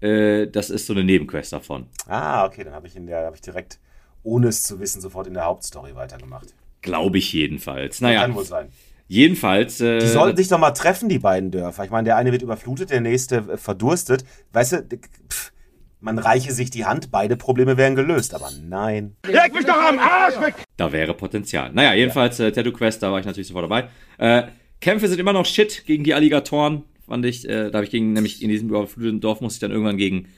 [0.00, 1.86] äh, das ist so eine Nebenquest davon.
[2.06, 3.78] Ah, okay, dann habe ich in der, habe ich direkt,
[4.22, 6.54] ohne es zu wissen, sofort in der Hauptstory weitergemacht.
[6.82, 8.00] Glaube ich jedenfalls.
[8.00, 8.68] Naja, Kann wohl sein.
[9.08, 9.80] jedenfalls.
[9.80, 11.84] Äh, Die sollten sich doch mal treffen, die beiden Dörfer.
[11.84, 14.24] Ich meine, der eine wird überflutet, der nächste äh, verdurstet.
[14.52, 14.86] Weißt du,
[15.30, 15.52] pff,
[16.00, 18.32] man reiche sich die Hand, beide Probleme wären gelöst.
[18.34, 19.16] Aber nein.
[19.26, 20.54] Leg mich doch am Arsch weg!
[20.78, 21.70] Da wäre Potenzial.
[21.74, 23.88] Naja, jedenfalls äh, Tattoo Quest, da war ich natürlich sofort dabei.
[24.16, 24.44] Äh,
[24.80, 27.46] Kämpfe sind immer noch shit gegen die Alligatoren, fand ich.
[27.46, 30.28] Äh, da habe ich gegen, nämlich in diesem überfluteten Dorf musste ich dann irgendwann gegen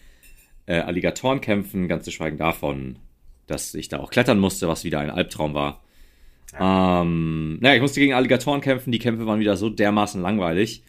[0.67, 2.97] äh, Alligatoren kämpfen, ganz zu schweigen davon,
[3.47, 5.83] dass ich da auch klettern musste, was wieder ein Albtraum war.
[6.59, 10.83] Ähm, naja, ich musste gegen Alligatoren kämpfen, die Kämpfe waren wieder so dermaßen langweilig.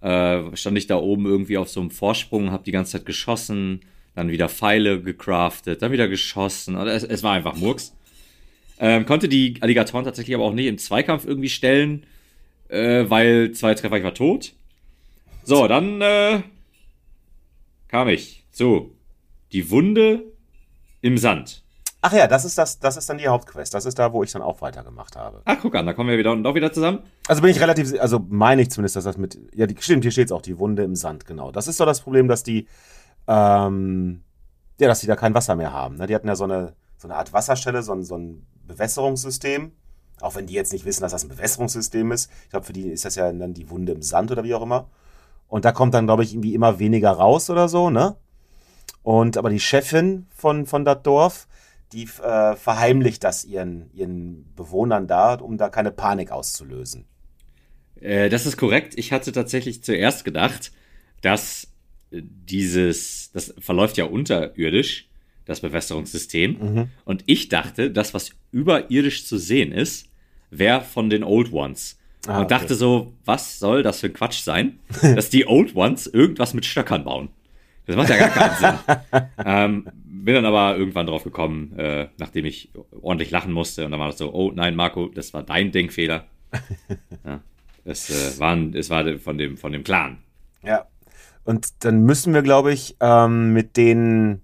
[0.00, 3.80] Äh, stand ich da oben irgendwie auf so einem Vorsprung, hab die ganze Zeit geschossen,
[4.14, 6.76] dann wieder Pfeile gecraftet, dann wieder geschossen.
[6.76, 7.94] Es, es war einfach Murks.
[8.78, 12.04] Ähm, konnte die Alligatoren tatsächlich aber auch nicht im Zweikampf irgendwie stellen,
[12.68, 14.52] äh, weil zwei Treffer, ich war tot.
[15.48, 16.42] So, dann äh,
[17.88, 18.94] kam ich zu
[19.50, 20.24] die Wunde
[21.00, 21.64] im Sand.
[22.02, 23.72] Ach ja, das ist das, das ist dann die Hauptquest.
[23.72, 25.40] Das ist da, wo ich dann auch weitergemacht habe.
[25.46, 26.98] Ach, guck an, da kommen wir wieder und doch wieder zusammen.
[27.28, 30.10] Also bin ich relativ, also meine ich zumindest, dass das mit, ja, die, stimmt, hier
[30.10, 31.50] steht es auch, die Wunde im Sand, genau.
[31.50, 32.68] Das ist doch das Problem, dass die,
[33.26, 34.20] ähm,
[34.78, 35.96] ja, dass die da kein Wasser mehr haben.
[35.96, 36.06] Ne?
[36.08, 39.72] Die hatten ja so eine, so eine Art Wasserstelle, so ein, so ein Bewässerungssystem.
[40.20, 42.30] Auch wenn die jetzt nicht wissen, dass das ein Bewässerungssystem ist.
[42.44, 44.62] Ich glaube, für die ist das ja dann die Wunde im Sand oder wie auch
[44.62, 44.90] immer.
[45.48, 48.16] Und da kommt dann, glaube ich, irgendwie immer weniger raus oder so, ne?
[49.02, 51.48] Und aber die Chefin von, von das Dorf,
[51.92, 57.06] die äh, verheimlicht das ihren, ihren Bewohnern da, um da keine Panik auszulösen.
[58.00, 58.94] Äh, das ist korrekt.
[58.96, 60.72] Ich hatte tatsächlich zuerst gedacht,
[61.22, 61.68] dass
[62.10, 65.08] dieses, das verläuft ja unterirdisch,
[65.44, 66.90] das Bewässerungssystem.
[67.04, 70.08] Und ich dachte, das, was überirdisch zu sehen ist,
[70.50, 71.97] wäre von den Old Ones.
[72.26, 76.06] Ah, und dachte so, was soll das für ein Quatsch sein, dass die Old Ones
[76.06, 77.28] irgendwas mit Stöckern bauen.
[77.86, 79.22] Das macht ja gar keinen Sinn.
[79.46, 83.84] ähm, bin dann aber irgendwann drauf gekommen, äh, nachdem ich ordentlich lachen musste.
[83.84, 86.24] Und dann war das so, oh nein, Marco, das war dein Denkfehler.
[87.24, 87.40] Ja,
[87.84, 90.18] es, äh, waren, es war von dem, von dem Clan.
[90.62, 90.86] Ja.
[91.44, 94.42] Und dann müssen wir, glaube ich, ähm, mit den,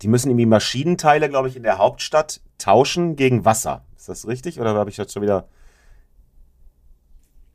[0.00, 3.84] die müssen irgendwie Maschinenteile, glaube ich, in der Hauptstadt tauschen gegen Wasser.
[3.96, 4.58] Ist das richtig?
[4.60, 5.48] Oder habe ich das schon wieder.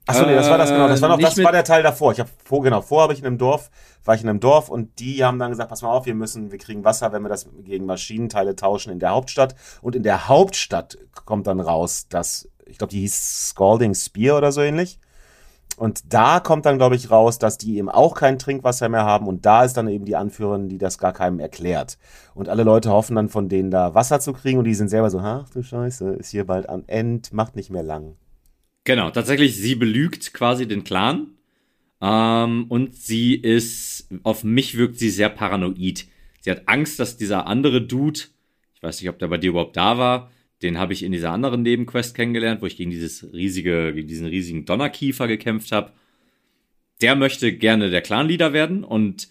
[0.07, 0.87] Achso, nee, das war das genau.
[0.87, 2.11] Das war noch, Äh, das war der Teil davor.
[2.11, 3.69] Ich habe vor, genau, vor habe ich in einem Dorf,
[4.03, 6.51] war ich in einem Dorf und die haben dann gesagt, pass mal auf, wir müssen,
[6.51, 9.55] wir kriegen Wasser, wenn wir das gegen Maschinenteile tauschen in der Hauptstadt.
[9.81, 14.51] Und in der Hauptstadt kommt dann raus, dass, ich glaube, die hieß Scalding Spear oder
[14.51, 14.99] so ähnlich.
[15.77, 19.27] Und da kommt dann, glaube ich, raus, dass die eben auch kein Trinkwasser mehr haben.
[19.27, 21.97] Und da ist dann eben die Anführerin, die das gar keinem erklärt.
[22.33, 24.59] Und alle Leute hoffen dann von denen da Wasser zu kriegen.
[24.59, 27.69] Und die sind selber so, ach du Scheiße, ist hier bald am End, macht nicht
[27.69, 28.15] mehr lang.
[28.84, 31.27] Genau, tatsächlich, sie belügt quasi den Clan.
[32.01, 36.07] Ähm, und sie ist, auf mich wirkt sie sehr paranoid.
[36.39, 38.21] Sie hat Angst, dass dieser andere Dude,
[38.73, 40.32] ich weiß nicht, ob der bei dir überhaupt da war,
[40.63, 44.27] den habe ich in dieser anderen Nebenquest kennengelernt, wo ich gegen dieses riesige, gegen diesen
[44.27, 45.91] riesigen Donnerkiefer gekämpft habe.
[47.01, 49.29] Der möchte gerne der Clanleader werden und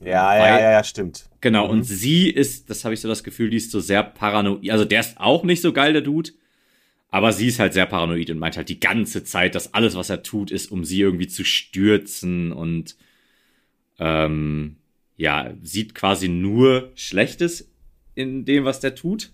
[0.00, 1.28] Ja, ja, ja, ja, stimmt.
[1.40, 4.70] Genau, und sie ist, das habe ich so das Gefühl, die ist so sehr paranoid.
[4.70, 6.30] Also der ist auch nicht so geil, der Dude.
[7.12, 10.08] Aber sie ist halt sehr paranoid und meint halt die ganze Zeit, dass alles, was
[10.08, 12.96] er tut, ist, um sie irgendwie zu stürzen und
[13.98, 14.76] ähm,
[15.18, 17.68] ja, sieht quasi nur Schlechtes
[18.14, 19.30] in dem, was der tut.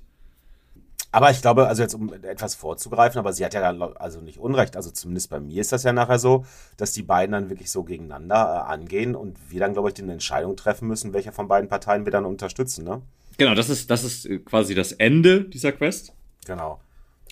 [1.13, 4.39] Aber ich glaube, also jetzt um etwas vorzugreifen, aber sie hat ja dann also nicht
[4.39, 4.77] Unrecht.
[4.77, 6.45] Also zumindest bei mir ist das ja nachher so,
[6.77, 10.03] dass die beiden dann wirklich so gegeneinander äh, angehen und wir dann, glaube ich, die
[10.03, 13.03] eine Entscheidung treffen müssen, welcher von beiden Parteien wir dann unterstützen, ne?
[13.37, 16.13] Genau, das ist, das ist quasi das Ende dieser Quest.
[16.45, 16.81] Genau.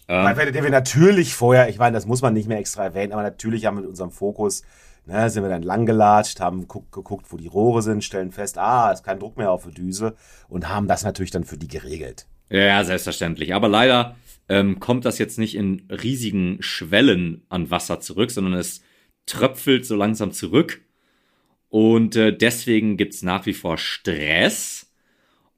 [0.08, 3.12] Ähm, Weil wir, wir natürlich vorher, ich meine, das muss man nicht mehr extra erwähnen,
[3.12, 4.62] aber natürlich haben wir mit unserem Fokus,
[5.04, 8.92] ne, sind wir dann langgelatscht, haben guck, geguckt, wo die Rohre sind, stellen fest, ah,
[8.92, 10.14] ist kein Druck mehr auf der Düse
[10.48, 12.26] und haben das natürlich dann für die geregelt.
[12.48, 13.54] Ja, ja, selbstverständlich.
[13.54, 14.16] Aber leider
[14.48, 18.82] ähm, kommt das jetzt nicht in riesigen Schwellen an Wasser zurück, sondern es
[19.26, 20.82] tröpfelt so langsam zurück.
[21.68, 24.85] Und äh, deswegen gibt's nach wie vor Stress.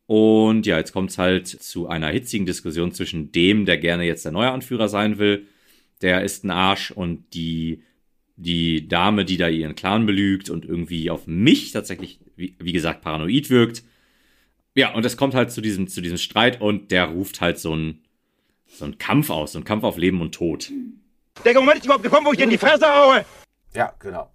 [0.09, 4.33] Und ja, jetzt kommt's halt zu einer hitzigen Diskussion zwischen dem, der gerne jetzt der
[4.33, 5.47] neue Anführer sein will,
[6.01, 7.83] der ist ein Arsch, und die,
[8.37, 13.03] die Dame, die da ihren Clan belügt und irgendwie auf mich tatsächlich, wie, wie gesagt,
[13.03, 13.83] paranoid wirkt.
[14.75, 17.75] Ja, und es kommt halt zu diesem, zu diesem Streit und der ruft halt so
[17.75, 18.01] einen
[18.67, 20.71] so einen Kampf aus, so einen Kampf auf Leben und Tod.
[21.45, 23.27] Der Moment ist überhaupt gekommen, wo ich dir in die Fresse haue.
[23.75, 24.31] Ja, genau.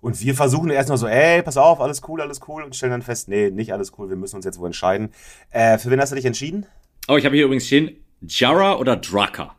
[0.00, 3.02] Und wir versuchen erstmal so, ey, pass auf, alles cool, alles cool und stellen dann
[3.02, 5.10] fest, nee, nicht alles cool, wir müssen uns jetzt wo entscheiden.
[5.50, 6.66] Äh, für wen hast du dich entschieden?
[7.08, 9.54] Oh, ich habe hier übrigens stehen, Jara oder Draka.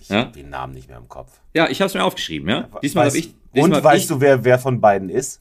[0.00, 0.20] Ich Ja?
[0.22, 1.40] hab den Namen nicht mehr im Kopf.
[1.54, 2.68] Ja, ich habe es mir aufgeschrieben, ja.
[2.82, 3.34] Diesmal habe ich.
[3.54, 5.40] Diesmal und weißt ich, du, wer, wer von beiden ist?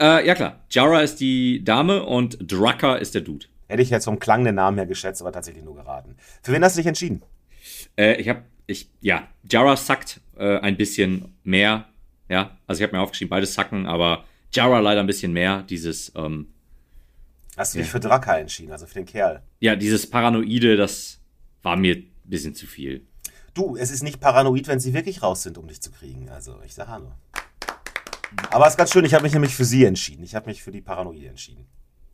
[0.00, 0.60] Äh, ja klar.
[0.70, 3.46] Jara ist die Dame und Draka ist der Dude.
[3.68, 6.16] Hätte ich jetzt vom Klang den Namen her geschätzt, aber tatsächlich nur geraten.
[6.42, 7.22] Für wen hast du dich entschieden?
[7.96, 11.86] Äh, ich habe, ich, ja, Jara sackt äh, ein bisschen mehr.
[12.32, 14.24] Ja, also ich habe mir aufgeschrieben, beide sacken, aber
[14.54, 15.64] Jara leider ein bisschen mehr.
[15.64, 16.46] Dieses, ähm,
[17.58, 19.42] Hast du dich für Draka entschieden, also für den Kerl?
[19.60, 21.20] ja, dieses Paranoide, das
[21.62, 23.06] war mir ein bisschen zu viel.
[23.52, 26.30] Du, es ist nicht paranoid, wenn sie wirklich raus sind, um dich zu kriegen.
[26.30, 27.14] Also, ich sag nur.
[28.50, 30.24] Aber es ist ganz schön, ich habe mich nämlich für sie entschieden.
[30.24, 31.66] Ich habe mich für die Paranoide entschieden.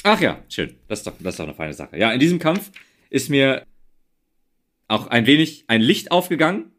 [0.02, 0.74] Ach ja, schön.
[0.88, 1.96] Das ist, doch, das ist doch eine feine Sache.
[1.96, 2.72] Ja, in diesem Kampf
[3.08, 3.64] ist mir
[4.88, 6.72] auch ein wenig ein Licht aufgegangen.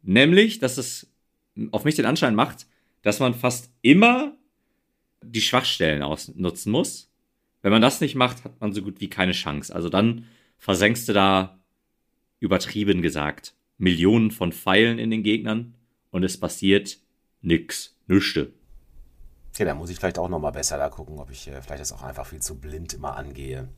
[0.00, 1.13] Nämlich, dass es
[1.70, 2.66] auf mich den Anschein macht,
[3.02, 4.36] dass man fast immer
[5.22, 7.10] die Schwachstellen ausnutzen muss.
[7.62, 9.74] Wenn man das nicht macht, hat man so gut wie keine Chance.
[9.74, 10.26] Also dann
[10.58, 11.58] versenkst du da,
[12.40, 15.74] übertrieben gesagt, Millionen von Pfeilen in den Gegnern
[16.10, 16.98] und es passiert
[17.40, 18.52] nix, nüchte.
[19.50, 21.80] Okay, da muss ich vielleicht auch noch mal besser da gucken, ob ich äh, vielleicht
[21.80, 23.68] das auch einfach viel zu blind immer angehe.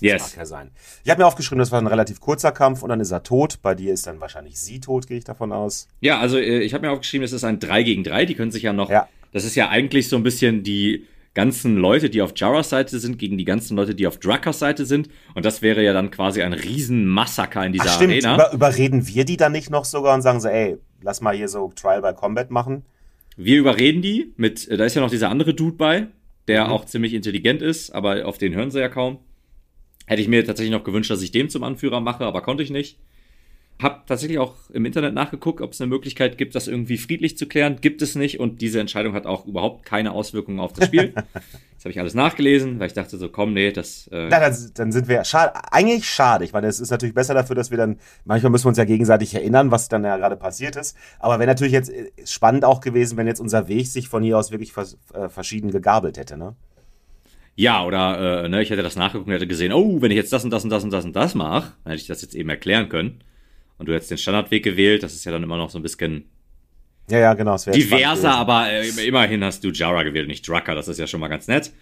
[0.00, 0.22] Yes.
[0.30, 0.70] Mag ja sein.
[1.04, 3.58] Ich habe mir aufgeschrieben, das war ein relativ kurzer Kampf und dann ist er tot.
[3.62, 5.88] Bei dir ist dann wahrscheinlich sie tot, gehe ich davon aus.
[6.00, 8.24] Ja, also äh, ich habe mir aufgeschrieben, es ist ein 3 gegen 3.
[8.26, 8.90] Die können sich ja noch.
[8.90, 9.08] Ja.
[9.32, 13.18] Das ist ja eigentlich so ein bisschen die ganzen Leute, die auf Jaras Seite sind,
[13.18, 15.08] gegen die ganzen Leute, die auf Drakas Seite sind.
[15.34, 18.12] Und das wäre ja dann quasi ein Riesenmassaker in dieser Ach, stimmt.
[18.14, 18.34] Arena.
[18.34, 21.48] Über, überreden wir die dann nicht noch sogar und sagen so, ey, lass mal hier
[21.48, 22.84] so Trial by Combat machen?
[23.36, 26.06] Wir überreden die mit, äh, da ist ja noch dieser andere Dude bei,
[26.48, 26.70] der Mhm.
[26.72, 29.18] auch ziemlich intelligent ist, aber auf den hören sie ja kaum.
[30.08, 32.70] Hätte ich mir tatsächlich noch gewünscht, dass ich den zum Anführer mache, aber konnte ich
[32.70, 32.96] nicht.
[33.78, 37.46] Hab tatsächlich auch im Internet nachgeguckt, ob es eine Möglichkeit gibt, das irgendwie friedlich zu
[37.46, 37.76] klären.
[37.82, 41.12] Gibt es nicht und diese Entscheidung hat auch überhaupt keine Auswirkungen auf das Spiel.
[41.14, 44.08] das habe ich alles nachgelesen, weil ich dachte so, komm, nee, das.
[44.10, 46.46] Äh, Na, dann, dann sind wir schade, eigentlich schade.
[46.46, 48.86] Ich meine, es ist natürlich besser dafür, dass wir dann, manchmal müssen wir uns ja
[48.86, 50.96] gegenseitig erinnern, was dann ja gerade passiert ist.
[51.18, 54.38] Aber wäre natürlich jetzt äh, spannend auch gewesen, wenn jetzt unser Weg sich von hier
[54.38, 56.56] aus wirklich vers äh, verschieden gegabelt hätte, ne?
[57.58, 60.32] Ja, oder äh, ne, ich hätte das nachgeguckt und hätte gesehen, oh, wenn ich jetzt
[60.32, 62.36] das und das und das und das und das mache, dann hätte ich das jetzt
[62.36, 63.24] eben erklären können.
[63.78, 66.30] Und du hättest den Standardweg gewählt, das ist ja dann immer noch so ein bisschen
[67.10, 67.56] Ja, ja, genau.
[67.56, 71.26] diverser, aber äh, immerhin hast du Jara gewählt nicht Drucker, das ist ja schon mal
[71.26, 71.72] ganz nett.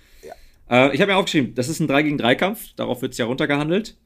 [0.70, 3.26] Äh, ich habe mir aufgeschrieben, das ist ein 3 gegen 3 Kampf, darauf wird's ja
[3.26, 3.98] runtergehandelt.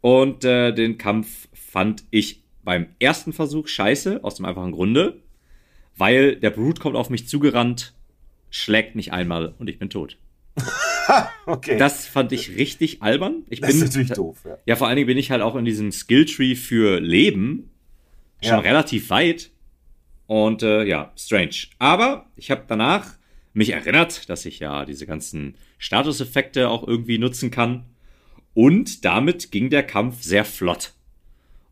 [0.00, 5.22] Und äh, den Kampf fand ich beim ersten Versuch scheiße, aus dem einfachen Grunde,
[5.96, 7.94] weil der Brute kommt auf mich zugerannt,
[8.50, 10.18] schlägt mich einmal und ich bin tot.
[11.46, 11.76] Okay.
[11.78, 13.44] Das fand ich richtig albern.
[13.50, 14.58] Ich Das bin ist natürlich doof, ja.
[14.66, 17.70] Ja, vor allen Dingen bin ich halt auch in diesem Skilltree für Leben
[18.40, 18.58] schon Ja.
[18.60, 19.50] relativ weit.
[20.26, 21.54] Und äh, ja, strange.
[21.78, 23.06] Aber ich habe danach
[23.52, 27.84] mich erinnert, dass ich ja diese ganzen Statuseffekte auch irgendwie nutzen kann.
[28.54, 30.92] Und damit ging der Kampf sehr flott.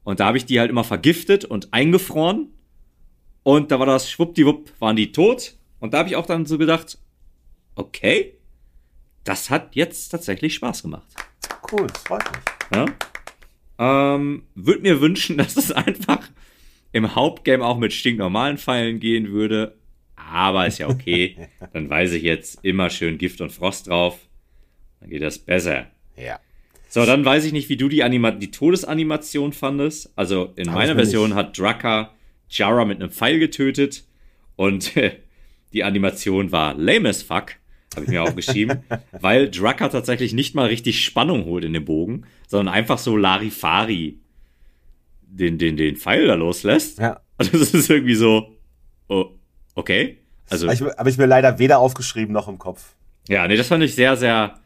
[0.03, 2.49] Und da habe ich die halt immer vergiftet und eingefroren.
[3.43, 5.55] Und da war das schwuppdiwupp, waren die tot.
[5.79, 6.99] Und da habe ich auch dann so gedacht,
[7.77, 8.35] okay,
[9.25, 11.09] das hat jetzt tatsächlich Spaß gemacht.
[11.71, 12.41] Cool, das freut mich.
[12.75, 12.87] Ja?
[14.15, 16.29] Ähm, Würde mir wünschen, dass es einfach
[16.93, 19.77] im Hauptgame auch mit stinknormalen Pfeilen gehen würde.
[20.17, 21.49] Aber ist ja okay.
[21.73, 24.19] Dann weiß ich jetzt immer schön Gift und Frost drauf.
[25.01, 25.87] Dann geht das besser.
[26.17, 26.39] Ja.
[26.89, 30.13] So, dann weiß ich nicht, wie du die, Anima die Todesanimation fandest.
[30.17, 32.13] Also in Hab meiner Version hat Drucker
[32.49, 34.05] Jara mit einem Pfeil getötet.
[34.57, 34.93] Und
[35.73, 37.53] die Animation war lame as fuck.
[37.95, 38.85] Habe ich mir auch geschrieben.
[39.21, 44.19] weil Drucker tatsächlich nicht mal richtig Spannung holt in den Bogen, sondern einfach so Larifari
[45.23, 46.99] den, den, den Pfeil da loslässt.
[46.99, 47.21] Ja.
[47.39, 48.57] Und das ist irgendwie so,
[49.09, 49.31] oh,
[49.75, 50.19] okay.
[50.49, 52.95] Also, habe ich mir leider weder aufgeschrieben noch im Kopf.
[53.29, 54.59] ja, nee, das fand ich sehr, sehr,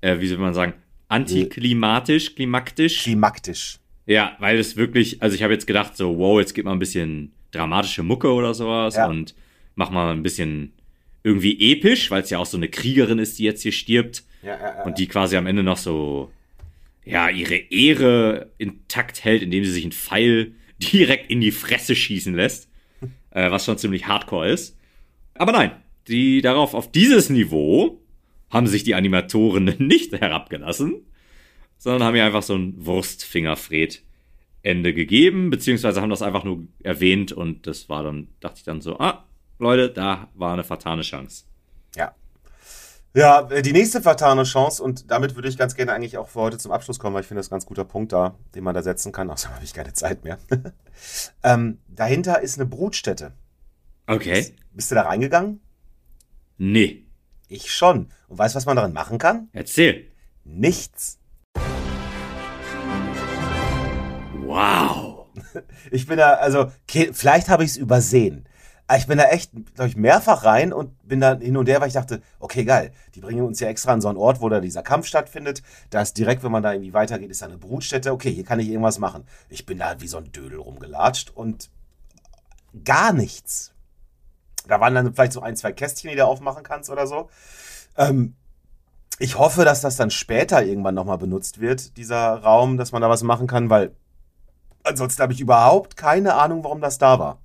[0.00, 0.74] äh, wie soll man sagen,
[1.08, 3.02] antiklimatisch, klimaktisch.
[3.02, 3.78] Klimaktisch.
[4.06, 6.78] Ja, weil es wirklich, also ich habe jetzt gedacht, so, wow, jetzt gibt mal ein
[6.78, 9.08] bisschen dramatische Mucke oder sowas Ja.
[9.08, 9.34] und
[9.74, 10.72] mach mal ein bisschen
[11.22, 14.58] irgendwie episch, weil es ja auch so eine Kriegerin ist, die jetzt hier stirbt Ja,
[14.58, 14.82] ja, ja.
[14.84, 16.30] und die quasi am Ende noch so,
[17.04, 22.34] ja, ihre Ehre intakt hält, indem sie sich einen Pfeil direkt in die Fresse schießen
[22.34, 22.68] lässt,
[23.30, 24.76] äh, was schon ziemlich hardcore ist.
[25.34, 25.72] Aber nein,
[26.08, 28.00] die darauf, auf dieses Niveau
[28.50, 31.06] haben sich die Animatoren nicht herabgelassen,
[31.78, 34.02] sondern haben ihr einfach so ein Wurstfingerfred
[34.62, 38.80] Ende gegeben, beziehungsweise haben das einfach nur erwähnt und das war dann, dachte ich dann
[38.80, 39.26] so, ah,
[39.62, 41.44] Leute, da war eine fatale Chance.
[41.94, 42.16] Ja.
[43.14, 46.40] Ja, äh, die nächste vertane Chance, und damit würde ich ganz gerne eigentlich auch für
[46.40, 48.64] heute zum Abschluss kommen, weil ich finde das ist ein ganz guter Punkt da, den
[48.64, 49.30] man da setzen kann.
[49.30, 50.38] Außerdem habe ich keine Zeit mehr.
[51.44, 53.34] ähm, dahinter ist eine Brutstätte.
[54.08, 54.56] Okay.
[54.72, 55.60] Bist du da reingegangen?
[56.58, 57.06] Nee.
[57.46, 58.08] Ich schon.
[58.26, 59.48] Und weißt du, was man darin machen kann?
[59.52, 60.10] Erzähl.
[60.42, 61.20] Nichts.
[64.40, 65.10] Wow.
[65.90, 68.46] Ich bin da, also, vielleicht habe ich es übersehen.
[68.86, 71.80] Aber ich bin da echt, glaube ich, mehrfach rein und bin da hin und her,
[71.80, 74.48] weil ich dachte, okay, geil, die bringen uns ja extra an so einen Ort, wo
[74.48, 75.62] da dieser Kampf stattfindet.
[75.90, 78.12] Da ist direkt, wenn man da irgendwie weitergeht, ist da eine Brutstätte.
[78.12, 79.24] Okay, hier kann ich irgendwas machen.
[79.48, 81.70] Ich bin da wie so ein Dödel rumgelatscht und
[82.84, 83.72] gar nichts.
[84.66, 87.30] Da waren dann vielleicht so ein, zwei Kästchen, die du aufmachen kannst oder so.
[87.96, 88.34] Ähm,
[89.18, 93.08] ich hoffe, dass das dann später irgendwann nochmal benutzt wird, dieser Raum, dass man da
[93.08, 93.94] was machen kann, weil
[94.82, 97.38] ansonsten habe ich überhaupt keine Ahnung, warum das da war.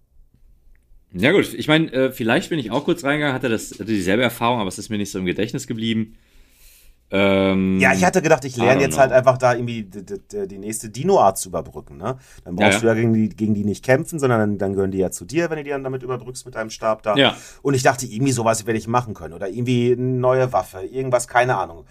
[1.14, 4.24] Ja gut, ich meine, äh, vielleicht bin ich auch kurz reingegangen, hatte das hatte dieselbe
[4.24, 6.18] Erfahrung, aber es ist mir nicht so im Gedächtnis geblieben.
[7.10, 9.18] Ähm, Ja, ich hatte gedacht, ich lerne jetzt halt know.
[9.18, 11.96] einfach da irgendwie die, die, die nächste Dino-Art zu überbrücken.
[11.98, 12.18] Ne?
[12.44, 12.80] Dann brauchst Ja, ja.
[12.82, 15.24] du ja gegen die, gegen die nicht kämpfen, sondern dann, dann gehören die ja zu
[15.24, 17.16] dir, wenn du die dann damit überbrückst mit deinem Stab da.
[17.16, 17.38] Ja.
[17.62, 19.34] Und ich dachte, irgendwie sowas werde ich machen können.
[19.34, 21.86] Oder irgendwie eine neue Waffe, irgendwas, keine Ahnung.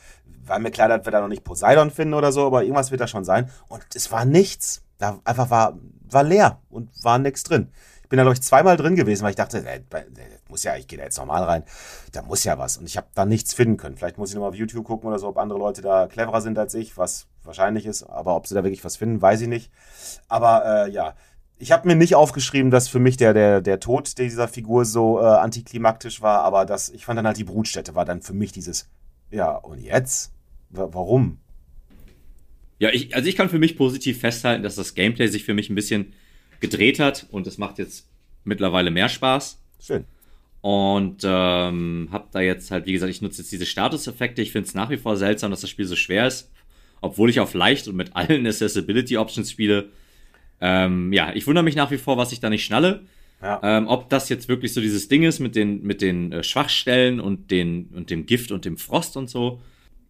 [0.45, 3.01] War mir klar, dass wir da noch nicht Poseidon finden oder so, aber irgendwas wird
[3.01, 3.49] da schon sein.
[3.69, 4.83] Und es war nichts.
[4.99, 5.79] Da einfach war,
[6.11, 7.69] war leer und war nichts drin.
[8.09, 10.05] Bin da, glaube ich, zweimal drin gewesen, weil ich dachte, äh, äh,
[10.49, 11.65] muss ja, ich gehe da jetzt normal rein.
[12.13, 12.77] Da muss ja was.
[12.77, 13.97] Und ich habe da nichts finden können.
[13.97, 16.59] Vielleicht muss ich nochmal auf YouTube gucken oder so, ob andere Leute da cleverer sind
[16.59, 18.05] als ich, was wahrscheinlich ist.
[18.05, 19.71] Aber ob sie da wirklich was finden, weiß ich nicht.
[20.29, 21.15] Aber äh, ja,
[21.59, 25.21] ich habe mir nicht aufgeschrieben, dass für mich der, der, der Tod dieser Figur so
[25.21, 28.53] äh, antiklimaktisch war, aber das, ich fand dann halt die Brutstätte war dann für mich
[28.53, 28.89] dieses,
[29.31, 30.33] ja, und jetzt?
[30.71, 31.39] Wa- Warum?
[32.79, 35.71] Ja, ich, also ich kann für mich positiv festhalten, dass das Gameplay sich für mich
[35.71, 36.13] ein bisschen
[36.61, 38.09] gedreht hat und es macht jetzt
[38.45, 39.61] mittlerweile mehr Spaß.
[39.81, 40.05] Schön.
[40.61, 44.43] Und ähm, hab da jetzt halt, wie gesagt, ich nutze jetzt diese Statuseffekte.
[44.43, 46.51] Ich finde es nach wie vor seltsam, dass das Spiel so schwer ist.
[47.01, 49.91] Obwohl ich auf leicht und mit allen Accessibility Options spiele.
[50.61, 53.05] Ähm, ja, ich wundere mich nach wie vor, was ich da nicht schnalle.
[53.43, 53.61] Ja.
[53.63, 57.21] Ähm, ob das jetzt wirklich so dieses Ding ist mit den, mit den äh, Schwachstellen
[57.21, 59.61] und, den, und dem Gift und dem Frost und so.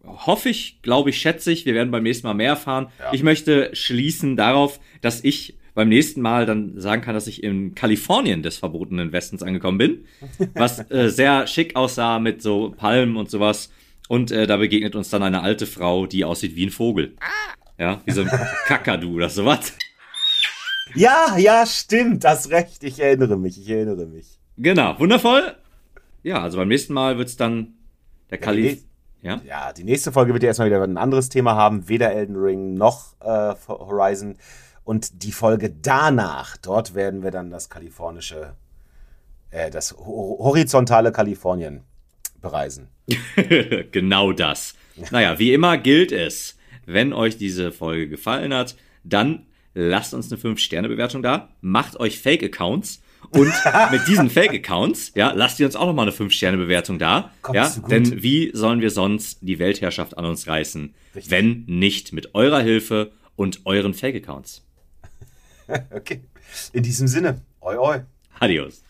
[0.03, 1.65] Hoffe ich, glaube ich, schätze ich.
[1.65, 2.87] Wir werden beim nächsten Mal mehr erfahren.
[2.99, 3.13] Ja.
[3.13, 7.75] Ich möchte schließen darauf, dass ich beim nächsten Mal dann sagen kann, dass ich in
[7.75, 10.05] Kalifornien des verbotenen Westens angekommen bin.
[10.55, 13.69] Was äh, sehr schick aussah mit so Palmen und sowas.
[14.09, 17.15] Und äh, da begegnet uns dann eine alte Frau, die aussieht wie ein Vogel.
[17.77, 18.31] Ja, wie so ein
[18.65, 19.71] Kakadu oder sowas.
[20.95, 22.83] Ja, ja, stimmt, hast recht.
[22.83, 24.39] Ich erinnere mich, ich erinnere mich.
[24.57, 25.57] Genau, wundervoll.
[26.23, 27.75] Ja, also beim nächsten Mal wird's dann
[28.31, 28.79] der Kalif.
[29.21, 31.87] Ja, Ja, die nächste Folge wird ja erstmal wieder ein anderes Thema haben.
[31.87, 34.37] Weder Elden Ring noch äh, Horizon.
[34.87, 38.55] Und die Folge danach, dort werden wir dann das kalifornische,
[39.49, 41.83] äh, das ho horizontale Kalifornien
[42.41, 42.87] bereisen.
[43.91, 44.75] genau das.
[45.11, 50.41] Naja, wie immer gilt es, wenn euch diese Folge gefallen hat, dann lasst uns eine
[50.41, 53.51] 5-Sterne-Bewertung da, macht euch Fake-Accounts und
[53.91, 57.33] mit diesen Fake-Accounts, ja, lasst ihr uns auch nochmal eine 5-Sterne-Bewertung da.
[57.41, 60.95] Kommst ja, denn wie sollen wir sonst die Weltherrschaft an uns reißen,
[61.27, 64.63] wenn nicht mit eurer Hilfe und euren Fake-Accounts?
[65.91, 66.23] Okay.
[66.73, 67.99] In diesem Sinne, oi oi.
[68.39, 68.83] Adios.